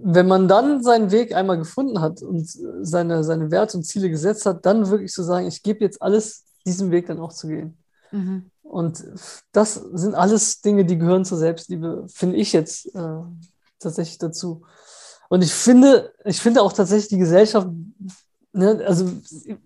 wenn 0.00 0.28
man 0.28 0.46
dann 0.46 0.82
seinen 0.82 1.10
Weg 1.10 1.34
einmal 1.34 1.58
gefunden 1.58 2.00
hat 2.00 2.22
und 2.22 2.48
seine, 2.82 3.24
seine 3.24 3.50
Werte 3.50 3.76
und 3.76 3.84
Ziele 3.84 4.10
gesetzt 4.10 4.46
hat, 4.46 4.64
dann 4.64 4.90
wirklich 4.90 5.12
zu 5.12 5.22
sagen, 5.22 5.46
ich 5.46 5.62
gebe 5.62 5.80
jetzt 5.80 6.00
alles, 6.00 6.44
diesen 6.64 6.90
Weg 6.90 7.06
dann 7.06 7.18
auch 7.18 7.32
zu 7.32 7.48
gehen. 7.48 7.78
Mhm. 8.12 8.50
Und 8.62 9.04
das 9.52 9.74
sind 9.74 10.14
alles 10.14 10.60
Dinge, 10.60 10.84
die 10.84 10.98
gehören 10.98 11.24
zur 11.24 11.38
Selbstliebe, 11.38 12.06
finde 12.08 12.36
ich 12.36 12.52
jetzt 12.52 12.94
äh, 12.94 13.22
tatsächlich 13.78 14.18
dazu. 14.18 14.62
Und 15.28 15.42
ich 15.42 15.52
finde, 15.52 16.12
ich 16.24 16.40
finde 16.40 16.62
auch 16.62 16.72
tatsächlich, 16.72 17.08
die 17.08 17.18
Gesellschaft, 17.18 17.68
ne, 18.52 18.82
also 18.86 19.10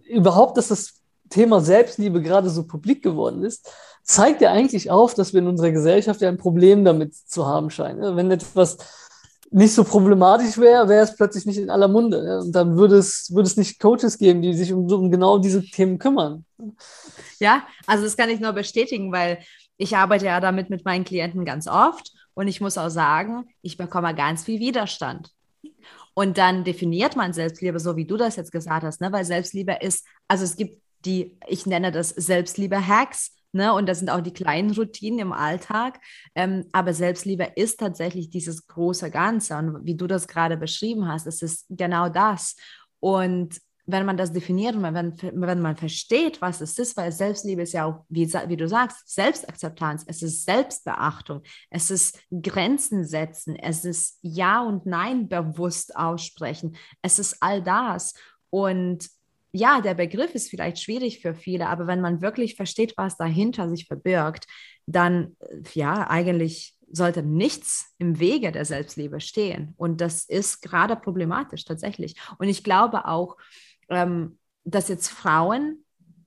überhaupt, 0.09 0.57
dass 0.57 0.69
das 0.69 1.01
Thema 1.31 1.61
Selbstliebe 1.61 2.21
gerade 2.21 2.51
so 2.51 2.67
publik 2.67 3.03
geworden 3.03 3.43
ist, 3.43 3.71
zeigt 4.03 4.41
ja 4.43 4.53
eigentlich 4.53 4.91
auf, 4.91 5.15
dass 5.15 5.33
wir 5.33 5.41
in 5.41 5.47
unserer 5.47 5.71
Gesellschaft 5.71 6.21
ja 6.21 6.29
ein 6.29 6.39
Problem 6.39 6.85
damit 6.85 7.15
zu 7.15 7.47
haben 7.47 7.71
scheinen. 7.71 8.17
Wenn 8.17 8.31
etwas 8.31 8.79
nicht 9.51 9.75
so 9.75 9.85
problematisch 9.85 10.59
wäre, 10.59 10.89
wäre 10.89 11.05
es 11.05 11.15
plötzlich 11.15 11.47
nicht 11.47 11.59
in 11.59 11.71
aller 11.71 11.89
Munde. 11.89 12.25
Ja? 12.25 12.39
Und 12.41 12.53
dann 12.53 12.77
würde 12.77 12.97
es, 12.97 13.33
würde 13.33 13.47
es 13.47 13.57
nicht 13.57 13.79
Coaches 13.79 14.19
geben, 14.19 14.43
die 14.43 14.55
sich 14.55 14.73
um, 14.73 14.91
um 14.91 15.11
genau 15.11 15.39
diese 15.39 15.63
Themen 15.63 15.99
kümmern. 15.99 16.45
Ja, 17.39 17.67
also 17.87 18.05
das 18.05 18.17
kann 18.17 18.31
ich 18.31 18.41
nur 18.41 18.53
bestätigen, 18.53 19.13
weil 19.13 19.39
ich 19.77 19.97
arbeite 19.97 20.27
ja 20.27 20.41
damit 20.41 20.71
mit 20.71 20.85
meinen 20.85 21.05
Klienten 21.05 21.45
ganz 21.45 21.69
oft 21.69 22.13
und 22.35 22.49
ich 22.49 22.61
muss 22.61 22.79
auch 22.79 22.89
sagen, 22.89 23.49
ich 23.61 23.77
bekomme 23.77 24.15
ganz 24.15 24.45
viel 24.45 24.59
Widerstand. 24.61 25.31
Und 26.15 26.39
dann 26.39 26.65
definiert 26.65 27.17
man 27.17 27.33
Selbstliebe, 27.33 27.81
so 27.81 27.97
wie 27.97 28.05
du 28.05 28.17
das 28.17 28.37
jetzt 28.37 28.53
gesagt 28.53 28.85
hast, 28.85 29.01
ne? 29.01 29.11
weil 29.13 29.25
Selbstliebe 29.25 29.79
ist, 29.81 30.07
also 30.29 30.45
es 30.45 30.57
gibt 30.57 30.83
die, 31.05 31.39
ich 31.49 31.67
nenne 31.67 31.91
das 31.91 32.11
Selbstliebe-Hacks, 32.11 33.33
Ne? 33.55 33.73
Und 33.75 33.87
das 33.87 33.99
sind 33.99 34.09
auch 34.09 34.23
die 34.23 34.33
kleinen 34.33 34.71
Routinen 34.71 35.19
im 35.19 35.33
Alltag. 35.33 36.01
Ähm, 36.35 36.65
aber 36.73 36.95
Selbstliebe 36.95 37.53
ist 37.55 37.79
tatsächlich 37.79 38.31
dieses 38.31 38.67
große 38.67 39.11
Ganze. 39.11 39.57
Und 39.57 39.85
wie 39.85 39.95
du 39.95 40.07
das 40.07 40.27
gerade 40.27 40.57
beschrieben 40.57 41.07
hast, 41.07 41.27
es 41.27 41.43
ist 41.43 41.67
genau 41.69 42.09
das. 42.09 42.57
Und 42.99 43.61
wenn 43.85 44.07
man 44.07 44.17
das 44.17 44.33
definiert 44.33 44.81
wenn, 44.81 45.17
wenn 45.21 45.61
man 45.61 45.77
versteht, 45.77 46.41
was 46.41 46.61
es 46.61 46.79
ist, 46.79 46.97
weil 46.97 47.11
Selbstliebe 47.11 47.63
ist 47.63 47.73
ja 47.73 47.85
auch, 47.85 48.05
wie, 48.09 48.33
wie 48.33 48.57
du 48.57 48.69
sagst, 48.69 49.09
Selbstakzeptanz, 49.09 50.05
es 50.07 50.23
ist 50.23 50.45
Selbstbeachtung, 50.45 51.43
es 51.69 51.91
ist 51.91 52.21
Grenzen 52.31 53.05
setzen, 53.05 53.57
es 53.57 53.85
ist 53.85 54.19
Ja 54.23 54.63
und 54.63 54.87
Nein 54.87 55.29
bewusst 55.29 55.97
aussprechen, 55.97 56.77
es 57.03 57.19
ist 57.19 57.39
all 57.41 57.63
das. 57.63 58.15
Und 58.51 59.09
ja, 59.53 59.81
der 59.81 59.95
Begriff 59.95 60.35
ist 60.35 60.49
vielleicht 60.49 60.81
schwierig 60.81 61.21
für 61.21 61.35
viele, 61.35 61.69
aber 61.69 61.87
wenn 61.87 62.01
man 62.01 62.23
wirklich 62.23 62.55
versteht, 62.55 62.95
was 62.97 63.17
dahinter 63.17 63.69
sich 63.69 63.87
verbirgt, 63.87 64.47
dann 64.87 65.37
äh, 65.41 65.63
ja, 65.75 66.09
eigentlich 66.09 66.77
sollte 66.93 67.23
nichts 67.23 67.95
im 67.99 68.21
Wege 68.21 68.53
der 68.53 68.65
Selbstliebe 68.65 69.21
stehen. 69.21 69.75
Und 69.77 70.01
das 70.01 70.25
ist 70.25 70.61
gerade 70.61 70.95
problematisch 70.95 71.65
tatsächlich. 71.65 72.17
Und 72.39 72.49
ich 72.49 72.63
glaube 72.63 73.07
auch, 73.07 73.37
ähm, 73.93 74.39
dass 74.65 74.89
jetzt 74.89 75.09
Frauen 75.09 75.85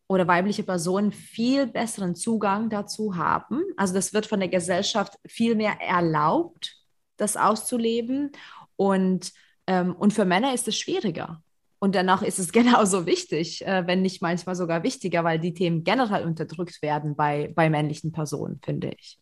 oder 0.08 0.28
weibliche 0.28 0.64
Personen 0.64 1.12
viel 1.12 1.68
besseren 1.68 2.16
Zugang 2.16 2.70
dazu 2.70 3.16
haben. 3.16 3.64
Also 3.76 3.94
das 3.94 4.14
wird 4.14 4.26
von 4.26 4.40
der 4.40 4.50
Gesellschaft 4.50 5.18
viel 5.26 5.56
mehr 5.56 5.82
erlaubt, 5.82 6.76
das 7.18 7.38
auszuleben. 7.38 8.32
Und, 8.76 9.34
ähm, 9.68 9.96
und 9.96 10.14
für 10.14 10.26
Männer 10.26 10.54
ist 10.54 10.68
es 10.68 10.78
schwieriger. 10.78 11.42
Und 11.80 11.96
danach 11.96 12.22
ist 12.22 12.40
es 12.40 12.52
genauso 12.52 13.06
wichtig, 13.06 13.66
äh, 13.66 13.86
wenn 13.88 14.02
nicht 14.02 14.22
manchmal 14.22 14.56
sogar 14.56 14.84
wichtiger, 14.84 15.24
weil 15.24 15.40
die 15.40 15.54
Themen 15.54 15.84
generell 15.84 16.26
unterdrückt 16.26 16.82
werden 16.82 17.16
bei, 17.16 17.52
bei 17.56 17.70
männlichen 17.70 18.12
Personen, 18.12 18.60
finde 18.64 18.92
ich. 18.98 19.20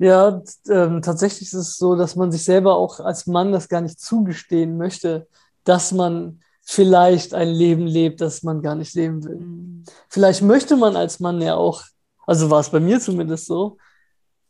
Ja, 0.00 0.42
ähm, 0.70 1.02
tatsächlich 1.02 1.48
ist 1.48 1.54
es 1.54 1.76
so, 1.76 1.96
dass 1.96 2.14
man 2.14 2.30
sich 2.30 2.44
selber 2.44 2.76
auch 2.76 3.00
als 3.00 3.26
Mann 3.26 3.50
das 3.50 3.68
gar 3.68 3.80
nicht 3.80 3.98
zugestehen 3.98 4.76
möchte, 4.76 5.26
dass 5.64 5.90
man 5.90 6.40
vielleicht 6.70 7.32
ein 7.32 7.48
Leben 7.48 7.86
lebt, 7.86 8.20
das 8.20 8.42
man 8.42 8.60
gar 8.60 8.74
nicht 8.74 8.94
leben 8.94 9.24
will. 9.24 9.36
Mhm. 9.36 9.84
Vielleicht 10.10 10.42
möchte 10.42 10.76
man 10.76 10.96
als 10.96 11.18
Mann 11.18 11.40
ja 11.40 11.54
auch, 11.54 11.82
also 12.26 12.50
war 12.50 12.60
es 12.60 12.68
bei 12.68 12.78
mir 12.78 13.00
zumindest 13.00 13.46
so, 13.46 13.78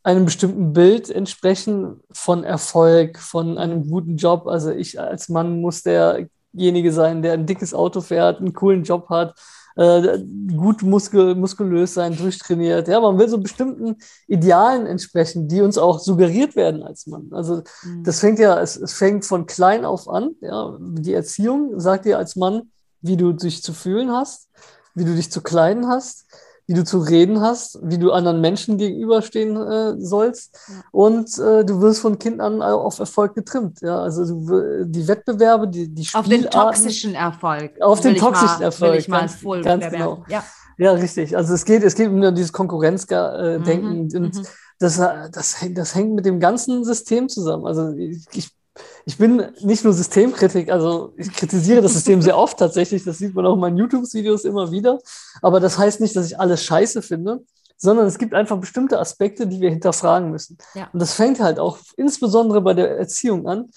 einem 0.03 0.25
bestimmten 0.25 0.73
Bild 0.73 1.09
entsprechen 1.09 2.01
von 2.11 2.43
Erfolg, 2.43 3.19
von 3.19 3.57
einem 3.57 3.89
guten 3.89 4.17
Job. 4.17 4.47
Also 4.47 4.71
ich 4.71 4.99
als 4.99 5.29
Mann 5.29 5.61
muss 5.61 5.81
der 5.83 6.27
derjenige 6.51 6.91
sein, 6.91 7.21
der 7.21 7.33
ein 7.33 7.45
dickes 7.45 7.73
Auto 7.73 8.01
fährt, 8.01 8.39
einen 8.39 8.53
coolen 8.53 8.83
Job 8.83 9.07
hat, 9.09 9.39
äh, 9.79 10.19
gut 10.57 10.83
muskel 10.83 11.35
muskulös 11.35 11.93
sein, 11.93 12.17
durchtrainiert. 12.17 12.89
Ja, 12.89 12.99
man 12.99 13.17
will 13.17 13.29
so 13.29 13.37
bestimmten 13.37 13.95
Idealen 14.27 14.85
entsprechen, 14.85 15.47
die 15.47 15.61
uns 15.61 15.77
auch 15.77 15.99
suggeriert 15.99 16.57
werden 16.57 16.83
als 16.83 17.07
Mann. 17.07 17.29
Also 17.31 17.63
mhm. 17.83 18.03
das 18.03 18.19
fängt 18.19 18.39
ja, 18.39 18.59
es, 18.59 18.75
es, 18.75 18.93
fängt 18.93 19.25
von 19.25 19.45
klein 19.45 19.85
auf 19.85 20.09
an. 20.09 20.31
Ja, 20.41 20.77
die 20.79 21.13
Erziehung 21.13 21.79
sagt 21.79 22.03
dir 22.03 22.17
als 22.17 22.35
Mann, 22.35 22.71
wie 23.01 23.15
du 23.15 23.31
dich 23.31 23.63
zu 23.63 23.71
fühlen 23.71 24.11
hast, 24.11 24.49
wie 24.95 25.05
du 25.05 25.15
dich 25.15 25.31
zu 25.31 25.41
kleiden 25.41 25.87
hast 25.87 26.25
wie 26.69 26.75
du 26.75 26.83
zu 26.83 26.99
reden 26.99 27.41
hast, 27.41 27.79
wie 27.81 27.97
du 27.97 28.11
anderen 28.11 28.41
Menschen 28.41 28.77
gegenüberstehen 28.77 29.57
äh, 29.57 29.95
sollst. 29.99 30.55
Ja. 30.67 30.75
Und 30.91 31.35
äh, 31.39 31.65
du 31.65 31.81
wirst 31.81 31.99
von 31.99 32.19
Kind 32.19 32.39
an 32.39 32.61
auf 32.61 32.99
Erfolg 32.99 33.33
getrimmt. 33.33 33.81
Ja, 33.81 33.99
also 33.99 34.23
du, 34.23 34.85
die 34.85 35.07
Wettbewerbe, 35.07 35.67
die, 35.67 35.87
die 35.91 36.07
Auf 36.13 36.29
den 36.29 36.43
toxischen 36.43 37.15
Erfolg. 37.15 37.71
Auf 37.81 38.01
den 38.01 38.15
toxischen 38.17 38.59
mal, 38.59 38.65
Erfolg. 38.65 38.91
Will 38.91 38.99
ich 38.99 39.07
mal 39.07 39.21
ganz, 39.21 39.65
ganz 39.65 39.89
genau. 39.89 40.23
Ja. 40.27 40.43
ja, 40.77 40.91
richtig. 40.91 41.35
Also 41.35 41.55
es 41.55 41.65
geht, 41.65 41.81
es 41.81 41.95
geht 41.95 42.07
um 42.07 42.21
dieses 42.35 42.53
Konkurrenzdenken. 42.53 43.93
Mhm. 43.93 43.99
Und 43.99 44.35
mhm. 44.35 44.45
das, 44.77 44.97
das, 45.31 45.55
das 45.71 45.95
hängt 45.95 46.13
mit 46.13 46.25
dem 46.27 46.39
ganzen 46.39 46.85
System 46.85 47.29
zusammen. 47.29 47.65
Also 47.65 47.93
ich, 47.93 48.27
ich 48.31 48.51
ich 49.09 49.17
bin 49.17 49.43
nicht 49.61 49.83
nur 49.83 49.91
Systemkritik, 49.91 50.71
also 50.71 51.13
ich 51.17 51.33
kritisiere 51.33 51.81
das 51.81 51.93
System 51.93 52.21
sehr 52.21 52.37
oft 52.37 52.59
tatsächlich, 52.59 53.03
das 53.03 53.17
sieht 53.17 53.33
man 53.33 53.43
auch 53.43 53.55
in 53.55 53.59
meinen 53.59 53.77
YouTube-Videos 53.77 54.45
immer 54.45 54.69
wieder, 54.69 54.99
aber 55.41 55.59
das 55.59 55.79
heißt 55.79 55.99
nicht, 55.99 56.15
dass 56.15 56.27
ich 56.27 56.39
alles 56.39 56.63
scheiße 56.63 57.01
finde, 57.01 57.43
sondern 57.75 58.05
es 58.05 58.19
gibt 58.19 58.35
einfach 58.35 58.59
bestimmte 58.59 58.99
Aspekte, 58.99 59.47
die 59.47 59.61
wir 59.61 59.71
hinterfragen 59.71 60.29
müssen. 60.29 60.59
Ja. 60.75 60.89
Und 60.93 61.01
das 61.01 61.15
fängt 61.15 61.39
halt 61.39 61.57
auch 61.57 61.79
insbesondere 61.97 62.61
bei 62.61 62.75
der 62.75 62.99
Erziehung 62.99 63.47
an. 63.47 63.71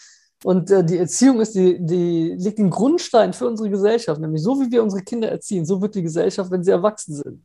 Und 0.45 0.71
äh, 0.71 0.85
die 0.85 0.99
Erziehung 0.99 1.41
ist 1.41 1.55
die, 1.55 1.79
die 1.81 2.35
legt 2.37 2.59
den 2.59 2.69
Grundstein 2.69 3.33
für 3.33 3.47
unsere 3.47 3.71
Gesellschaft, 3.71 4.21
nämlich 4.21 4.43
so 4.43 4.61
wie 4.61 4.71
wir 4.71 4.83
unsere 4.83 5.03
Kinder 5.03 5.31
erziehen, 5.31 5.65
so 5.65 5.81
wird 5.81 5.95
die 5.95 6.03
Gesellschaft, 6.03 6.51
wenn 6.51 6.62
sie 6.62 6.73
erwachsen 6.73 7.15
sind. 7.15 7.43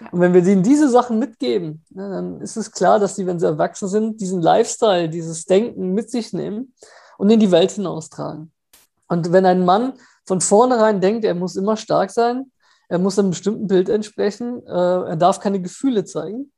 Ja. 0.00 0.10
Und 0.12 0.20
wenn 0.20 0.34
wir 0.34 0.46
ihnen 0.46 0.62
diese 0.62 0.88
Sachen 0.88 1.18
mitgeben, 1.18 1.82
ne, 1.90 2.08
dann 2.10 2.40
ist 2.40 2.56
es 2.56 2.70
klar, 2.70 3.00
dass 3.00 3.16
sie, 3.16 3.26
wenn 3.26 3.40
sie 3.40 3.46
erwachsen 3.46 3.88
sind, 3.88 4.20
diesen 4.20 4.40
Lifestyle, 4.40 5.08
dieses 5.08 5.46
Denken 5.46 5.94
mit 5.94 6.12
sich 6.12 6.32
nehmen 6.32 6.72
und 7.18 7.30
in 7.30 7.40
die 7.40 7.50
Welt 7.50 7.72
hinaustragen. 7.72 8.52
Und 9.08 9.32
wenn 9.32 9.46
ein 9.46 9.64
Mann 9.64 9.94
von 10.24 10.40
vornherein 10.40 11.00
denkt, 11.00 11.24
er 11.24 11.34
muss 11.34 11.56
immer 11.56 11.76
stark 11.76 12.10
sein, 12.10 12.50
er 12.88 12.98
muss 12.98 13.18
einem 13.18 13.30
bestimmten 13.30 13.66
Bild 13.66 13.88
entsprechen, 13.88 14.62
äh, 14.66 14.70
er 14.70 15.16
darf 15.16 15.40
keine 15.40 15.60
Gefühle 15.60 16.04
zeigen, 16.04 16.52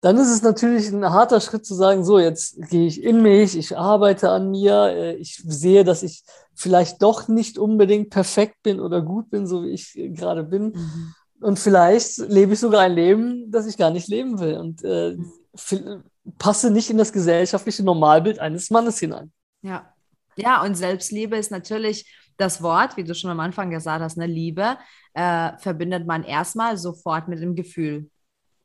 dann 0.00 0.18
ist 0.18 0.30
es 0.30 0.42
natürlich 0.42 0.88
ein 0.88 1.10
harter 1.10 1.40
Schritt 1.40 1.66
zu 1.66 1.74
sagen, 1.74 2.04
so, 2.04 2.18
jetzt 2.18 2.60
gehe 2.68 2.86
ich 2.86 3.02
in 3.02 3.22
mich, 3.22 3.56
ich 3.56 3.76
arbeite 3.76 4.30
an 4.30 4.50
mir, 4.50 4.88
äh, 4.88 5.14
ich 5.16 5.42
sehe, 5.44 5.84
dass 5.84 6.02
ich 6.02 6.22
vielleicht 6.54 7.02
doch 7.02 7.28
nicht 7.28 7.58
unbedingt 7.58 8.10
perfekt 8.10 8.62
bin 8.62 8.80
oder 8.80 9.02
gut 9.02 9.30
bin, 9.30 9.46
so 9.46 9.64
wie 9.64 9.70
ich 9.70 9.92
gerade 10.14 10.44
bin. 10.44 10.72
Mhm. 10.74 11.14
Und 11.40 11.58
vielleicht 11.58 12.18
lebe 12.18 12.54
ich 12.54 12.60
sogar 12.60 12.82
ein 12.82 12.94
Leben, 12.94 13.50
das 13.50 13.66
ich 13.66 13.76
gar 13.76 13.90
nicht 13.90 14.08
leben 14.08 14.38
will 14.38 14.56
und 14.58 14.82
äh, 14.84 15.16
mhm. 15.16 16.02
passe 16.38 16.70
nicht 16.70 16.88
in 16.90 16.98
das 16.98 17.12
gesellschaftliche 17.12 17.82
Normalbild 17.82 18.38
eines 18.38 18.70
Mannes 18.70 18.98
hinein. 18.98 19.32
Ja. 19.66 19.92
Ja, 20.36 20.62
und 20.62 20.74
Selbstliebe 20.74 21.36
ist 21.36 21.50
natürlich 21.50 22.14
das 22.36 22.62
Wort, 22.62 22.96
wie 22.96 23.04
du 23.04 23.14
schon 23.14 23.30
am 23.30 23.40
Anfang 23.40 23.70
gesagt 23.70 24.02
hast, 24.02 24.18
eine 24.18 24.30
Liebe, 24.30 24.76
äh, 25.14 25.56
verbindet 25.58 26.06
man 26.06 26.22
erstmal 26.22 26.76
sofort 26.76 27.28
mit 27.28 27.40
dem 27.40 27.54
Gefühl. 27.54 28.10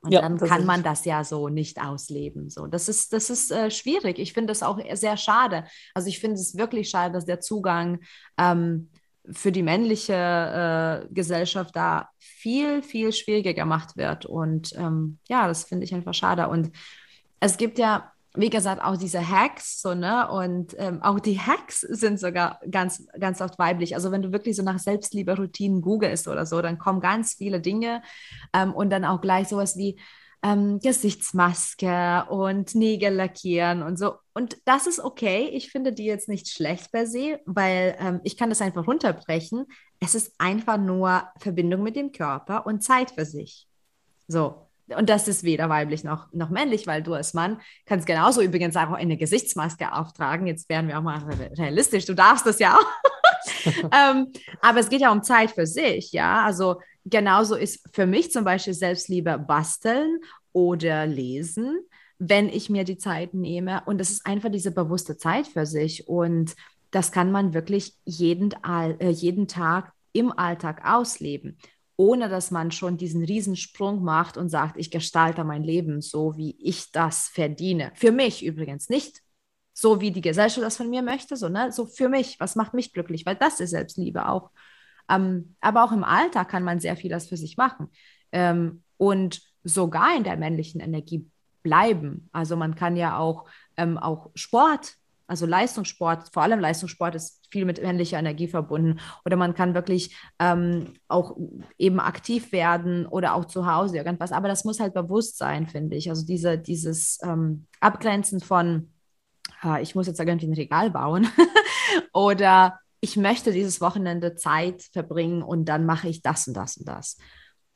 Und 0.01 0.11
ja, 0.11 0.21
dann 0.21 0.37
kann 0.37 0.65
man 0.65 0.83
das 0.83 1.05
ja 1.05 1.23
so 1.23 1.47
nicht 1.47 1.79
ausleben. 1.79 2.49
So, 2.49 2.67
das 2.67 2.89
ist, 2.89 3.13
das 3.13 3.29
ist 3.29 3.51
äh, 3.51 3.69
schwierig. 3.69 4.19
Ich 4.19 4.33
finde 4.33 4.51
das 4.51 4.63
auch 4.63 4.79
sehr 4.93 5.15
schade. 5.15 5.63
Also 5.93 6.09
ich 6.09 6.19
finde 6.19 6.35
es 6.35 6.57
wirklich 6.57 6.89
schade, 6.89 7.13
dass 7.13 7.25
der 7.25 7.39
Zugang 7.39 7.99
ähm, 8.37 8.89
für 9.29 9.51
die 9.51 9.61
männliche 9.61 11.05
äh, 11.07 11.13
Gesellschaft 11.13 11.75
da 11.75 12.09
viel, 12.17 12.81
viel 12.81 13.13
schwieriger 13.13 13.53
gemacht 13.53 13.95
wird. 13.95 14.25
Und 14.25 14.73
ähm, 14.75 15.19
ja, 15.29 15.47
das 15.47 15.65
finde 15.65 15.85
ich 15.85 15.93
einfach 15.93 16.15
schade. 16.15 16.47
Und 16.47 16.71
es 17.39 17.57
gibt 17.57 17.77
ja, 17.77 18.11
wie 18.33 18.49
gesagt, 18.49 18.81
auch 18.81 18.95
diese 18.95 19.27
Hacks, 19.27 19.81
so, 19.81 19.93
ne? 19.93 20.29
Und 20.29 20.75
ähm, 20.77 21.01
auch 21.01 21.19
die 21.19 21.39
Hacks 21.39 21.81
sind 21.81 22.19
sogar 22.19 22.59
ganz, 22.69 23.05
ganz 23.19 23.41
oft 23.41 23.59
weiblich. 23.59 23.95
Also 23.95 24.11
wenn 24.11 24.21
du 24.21 24.31
wirklich 24.31 24.55
so 24.55 24.63
nach 24.63 24.79
Selbstliebe-Routinen 24.79 25.81
googelst 25.81 26.27
oder 26.27 26.45
so, 26.45 26.61
dann 26.61 26.77
kommen 26.77 27.01
ganz 27.01 27.33
viele 27.33 27.59
Dinge 27.59 28.01
ähm, 28.53 28.73
und 28.73 28.89
dann 28.89 29.03
auch 29.03 29.21
gleich 29.21 29.49
sowas 29.49 29.75
wie, 29.75 29.99
ähm, 30.43 30.79
Gesichtsmaske 30.79 32.25
und 32.29 32.73
Nägel 32.73 33.13
lackieren 33.13 33.83
und 33.83 33.97
so. 33.97 34.15
Und 34.33 34.57
das 34.65 34.87
ist 34.87 34.99
okay. 34.99 35.49
Ich 35.53 35.71
finde 35.71 35.93
die 35.93 36.05
jetzt 36.05 36.29
nicht 36.29 36.47
schlecht 36.47 36.91
per 36.91 37.05
se, 37.05 37.39
weil 37.45 37.95
ähm, 37.99 38.21
ich 38.23 38.37
kann 38.37 38.49
das 38.49 38.61
einfach 38.61 38.87
runterbrechen. 38.87 39.65
Es 39.99 40.15
ist 40.15 40.33
einfach 40.39 40.77
nur 40.77 41.23
Verbindung 41.39 41.83
mit 41.83 41.95
dem 41.95 42.11
Körper 42.11 42.65
und 42.65 42.81
Zeit 42.81 43.11
für 43.11 43.25
sich. 43.25 43.67
So. 44.27 44.70
Und 44.87 45.09
das 45.09 45.27
ist 45.27 45.43
weder 45.43 45.69
weiblich 45.69 46.03
noch, 46.03 46.31
noch 46.33 46.49
männlich, 46.49 46.87
weil 46.87 47.01
du 47.01 47.13
als 47.13 47.33
Mann 47.33 47.61
kannst 47.85 48.05
genauso 48.05 48.41
übrigens 48.41 48.75
auch 48.75 48.91
eine 48.91 49.17
Gesichtsmaske 49.17 49.93
auftragen. 49.93 50.47
Jetzt 50.47 50.69
werden 50.69 50.87
wir 50.87 50.97
auch 50.97 51.03
mal 51.03 51.23
realistisch. 51.57 52.05
Du 52.05 52.13
darfst 52.13 52.45
das 52.45 52.59
ja 52.59 52.77
auch. 52.77 52.85
ähm, 53.91 54.27
aber 54.61 54.79
es 54.79 54.89
geht 54.89 55.01
ja 55.01 55.11
um 55.11 55.23
Zeit 55.23 55.51
für 55.51 55.65
sich, 55.65 56.11
ja. 56.11 56.43
Also 56.43 56.77
genauso 57.05 57.55
ist 57.55 57.87
für 57.93 58.05
mich 58.05 58.31
zum 58.31 58.43
Beispiel 58.43 58.73
Selbstliebe 58.73 59.37
basteln 59.39 60.19
oder 60.53 61.05
lesen, 61.05 61.79
wenn 62.19 62.49
ich 62.49 62.69
mir 62.69 62.83
die 62.83 62.97
Zeit 62.97 63.33
nehme. 63.33 63.83
Und 63.85 63.97
das 63.97 64.11
ist 64.11 64.25
einfach 64.25 64.51
diese 64.51 64.71
bewusste 64.71 65.17
Zeit 65.17 65.47
für 65.47 65.65
sich. 65.65 66.07
Und 66.07 66.55
das 66.91 67.11
kann 67.11 67.31
man 67.31 67.53
wirklich 67.53 67.95
jeden, 68.05 68.53
äh, 68.63 69.09
jeden 69.09 69.47
Tag 69.47 69.93
im 70.13 70.31
Alltag 70.37 70.81
ausleben, 70.83 71.57
ohne 72.01 72.29
dass 72.29 72.49
man 72.49 72.71
schon 72.71 72.97
diesen 72.97 73.23
Riesensprung 73.23 74.03
macht 74.03 74.35
und 74.35 74.49
sagt, 74.49 74.75
ich 74.77 74.89
gestalte 74.89 75.43
mein 75.43 75.63
Leben 75.63 76.01
so, 76.01 76.35
wie 76.35 76.55
ich 76.59 76.91
das 76.91 77.27
verdiene. 77.27 77.91
Für 77.93 78.11
mich 78.11 78.43
übrigens 78.43 78.89
nicht 78.89 79.21
so, 79.71 80.01
wie 80.01 80.09
die 80.09 80.21
Gesellschaft 80.21 80.65
das 80.65 80.77
von 80.77 80.89
mir 80.89 81.03
möchte, 81.03 81.35
sondern 81.37 81.71
so 81.71 81.85
für 81.85 82.09
mich, 82.09 82.39
was 82.39 82.55
macht 82.55 82.73
mich 82.73 82.91
glücklich, 82.91 83.23
weil 83.27 83.35
das 83.35 83.59
ist 83.59 83.69
Selbstliebe 83.69 84.27
auch. 84.27 84.49
Ähm, 85.11 85.55
aber 85.61 85.83
auch 85.83 85.91
im 85.91 86.03
Alltag 86.03 86.49
kann 86.49 86.63
man 86.63 86.79
sehr 86.79 86.97
vieles 86.97 87.27
für 87.27 87.37
sich 87.37 87.55
machen 87.55 87.91
ähm, 88.31 88.81
und 88.97 89.43
sogar 89.63 90.17
in 90.17 90.23
der 90.23 90.37
männlichen 90.37 90.81
Energie 90.81 91.29
bleiben. 91.61 92.29
Also 92.31 92.55
man 92.55 92.73
kann 92.73 92.95
ja 92.95 93.19
auch, 93.19 93.45
ähm, 93.77 93.99
auch 93.99 94.31
Sport, 94.33 94.95
also 95.31 95.45
Leistungssport, 95.45 96.27
vor 96.33 96.43
allem 96.43 96.59
Leistungssport 96.59 97.15
ist 97.15 97.47
viel 97.49 97.63
mit 97.63 97.81
männlicher 97.81 98.19
Energie 98.19 98.49
verbunden. 98.49 98.99
Oder 99.23 99.37
man 99.37 99.53
kann 99.53 99.73
wirklich 99.73 100.13
ähm, 100.39 100.95
auch 101.07 101.37
eben 101.77 102.01
aktiv 102.01 102.51
werden 102.51 103.05
oder 103.05 103.33
auch 103.35 103.45
zu 103.45 103.65
Hause 103.65 103.95
irgendwas. 103.95 104.33
Aber 104.33 104.49
das 104.49 104.65
muss 104.65 104.81
halt 104.81 104.93
bewusst 104.93 105.37
sein, 105.37 105.67
finde 105.67 105.95
ich. 105.95 106.09
Also 106.09 106.25
diese, 106.25 106.57
dieses 106.57 107.17
ähm, 107.23 107.65
Abgrenzen 107.79 108.41
von, 108.41 108.91
äh, 109.63 109.81
ich 109.81 109.95
muss 109.95 110.07
jetzt 110.07 110.19
irgendwie 110.19 110.47
ein 110.47 110.53
Regal 110.53 110.91
bauen 110.91 111.25
oder 112.13 112.77
ich 112.99 113.15
möchte 113.15 113.53
dieses 113.53 113.79
Wochenende 113.79 114.35
Zeit 114.35 114.83
verbringen 114.91 115.43
und 115.43 115.63
dann 115.63 115.85
mache 115.85 116.09
ich 116.09 116.21
das 116.21 116.45
und 116.49 116.55
das 116.55 116.75
und 116.75 116.89
das. 116.89 117.17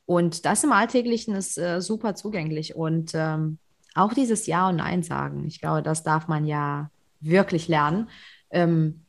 Und 0.05 0.43
das 0.45 0.61
im 0.65 0.73
Alltäglichen 0.73 1.33
ist 1.35 1.57
äh, 1.57 1.79
super 1.79 2.15
zugänglich 2.15 2.75
und 2.75 3.13
ähm, 3.15 3.59
auch 3.93 4.13
dieses 4.13 4.45
Ja 4.45 4.67
und 4.67 4.75
Nein 4.75 5.03
sagen. 5.03 5.45
Ich 5.47 5.61
glaube, 5.61 5.81
das 5.81 6.03
darf 6.03 6.27
man 6.27 6.45
ja 6.45 6.89
wirklich 7.19 7.67
lernen. 7.67 8.09
Ähm, 8.49 9.05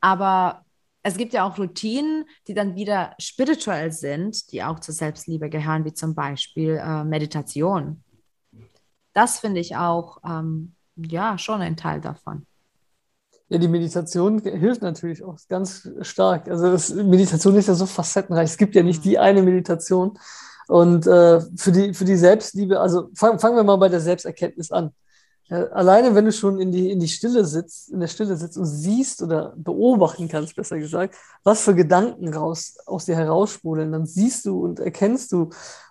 aber 0.00 0.64
es 1.02 1.16
gibt 1.16 1.32
ja 1.32 1.44
auch 1.44 1.58
Routinen, 1.58 2.26
die 2.46 2.54
dann 2.54 2.74
wieder 2.74 3.14
spirituell 3.18 3.92
sind, 3.92 4.52
die 4.52 4.62
auch 4.62 4.80
zur 4.80 4.94
Selbstliebe 4.94 5.48
gehören, 5.48 5.84
wie 5.84 5.94
zum 5.94 6.14
Beispiel 6.14 6.80
äh, 6.82 7.04
Meditation. 7.04 8.02
Das 9.12 9.40
finde 9.40 9.60
ich 9.60 9.76
auch 9.76 10.18
ähm, 10.24 10.74
ja 10.96 11.38
schon 11.38 11.60
ein 11.62 11.76
Teil 11.76 12.00
davon. 12.00 12.46
Ja, 13.48 13.58
die 13.58 13.68
Meditation 13.68 14.38
hilft 14.38 14.82
natürlich 14.82 15.24
auch 15.24 15.36
ganz 15.48 15.88
stark. 16.02 16.48
Also 16.48 16.70
das, 16.70 16.94
Meditation 16.94 17.56
ist 17.56 17.66
ja 17.66 17.74
so 17.74 17.86
facettenreich. 17.86 18.50
Es 18.50 18.56
gibt 18.56 18.76
ja 18.76 18.82
nicht 18.82 19.04
die 19.04 19.18
eine 19.18 19.42
Meditation. 19.42 20.16
Und 20.68 21.04
äh, 21.08 21.40
für, 21.56 21.72
die, 21.72 21.92
für 21.92 22.04
die 22.04 22.14
Selbstliebe, 22.14 22.78
also 22.78 23.08
fangen 23.14 23.40
fang 23.40 23.56
wir 23.56 23.64
mal 23.64 23.76
bei 23.76 23.88
der 23.88 24.00
Selbsterkenntnis 24.00 24.70
an. 24.70 24.92
Ja, 25.50 25.64
alleine, 25.72 26.14
wenn 26.14 26.24
du 26.24 26.32
schon 26.32 26.60
in 26.60 26.70
die, 26.70 26.90
in 26.92 27.00
die 27.00 27.08
Stille 27.08 27.44
sitzt, 27.44 27.90
in 27.90 27.98
der 27.98 28.06
Stille 28.06 28.36
sitzt 28.36 28.56
und 28.56 28.66
siehst 28.66 29.20
oder 29.20 29.52
beobachten 29.56 30.28
kannst, 30.28 30.54
besser 30.54 30.78
gesagt, 30.78 31.16
was 31.42 31.62
für 31.62 31.74
Gedanken 31.74 32.32
raus, 32.32 32.76
aus 32.86 33.06
dir 33.06 33.16
heraussprudeln, 33.16 33.90
dann 33.90 34.06
siehst 34.06 34.46
du 34.46 34.64
und 34.64 34.78
erkennst 34.78 35.32
du, 35.32 35.50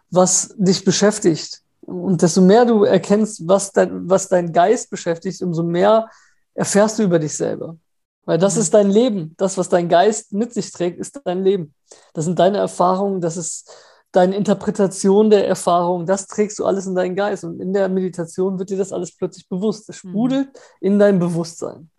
was 0.10 0.56
dich 0.58 0.86
beschäftigt. 0.86 1.62
Und 1.82 2.22
desto 2.22 2.42
mehr 2.42 2.66
du 2.66 2.86
erkennst, 2.86 3.48
was 3.48 3.74
dein, 3.74 4.10
was 4.10 4.30
dein 4.30 4.54
Geist 4.54 4.90
beschäftigt, 4.90 5.42
umso 5.42 5.64
mehr 5.64 6.10
erfährst 6.54 6.98
du 6.98 7.04
über 7.04 7.20
dich 7.20 7.36
selber. 7.36 7.76
Weil 8.26 8.38
das 8.38 8.56
mhm. 8.56 8.62
ist 8.62 8.74
dein 8.74 8.90
Leben. 8.90 9.34
Das, 9.38 9.58
was 9.58 9.68
dein 9.68 9.90
Geist 9.90 10.32
mit 10.32 10.54
sich 10.54 10.72
trägt, 10.72 11.00
ist 11.00 11.20
dein 11.26 11.44
Leben. 11.44 11.74
Das 12.14 12.26
sind 12.26 12.40
deine 12.40 12.60
Erfahrungen, 12.60 13.20
das 13.20 13.36
ist 13.36 13.70
deine 14.12 14.36
Interpretation 14.36 15.30
der 15.30 15.48
Erfahrung. 15.48 16.06
Das 16.06 16.28
trägst 16.28 16.60
du 16.60 16.66
alles 16.66 16.88
in 16.88 16.96
deinen 16.96 17.16
Geist. 17.16 17.44
Und 17.44 17.60
in 17.60 17.74
der 17.74 17.90
Meditation 17.90 18.58
wird 18.58 18.70
dir 18.70 18.78
das 18.78 18.92
alles 18.92 19.16
plötzlich 19.16 19.48
bewusst. 19.48 19.90
Es 19.90 20.04
mhm. 20.04 20.10
sprudelt 20.10 20.48
mhm. 20.48 20.88
in 20.88 21.00
dein 21.00 21.20
Bewusstsein. 21.20 21.90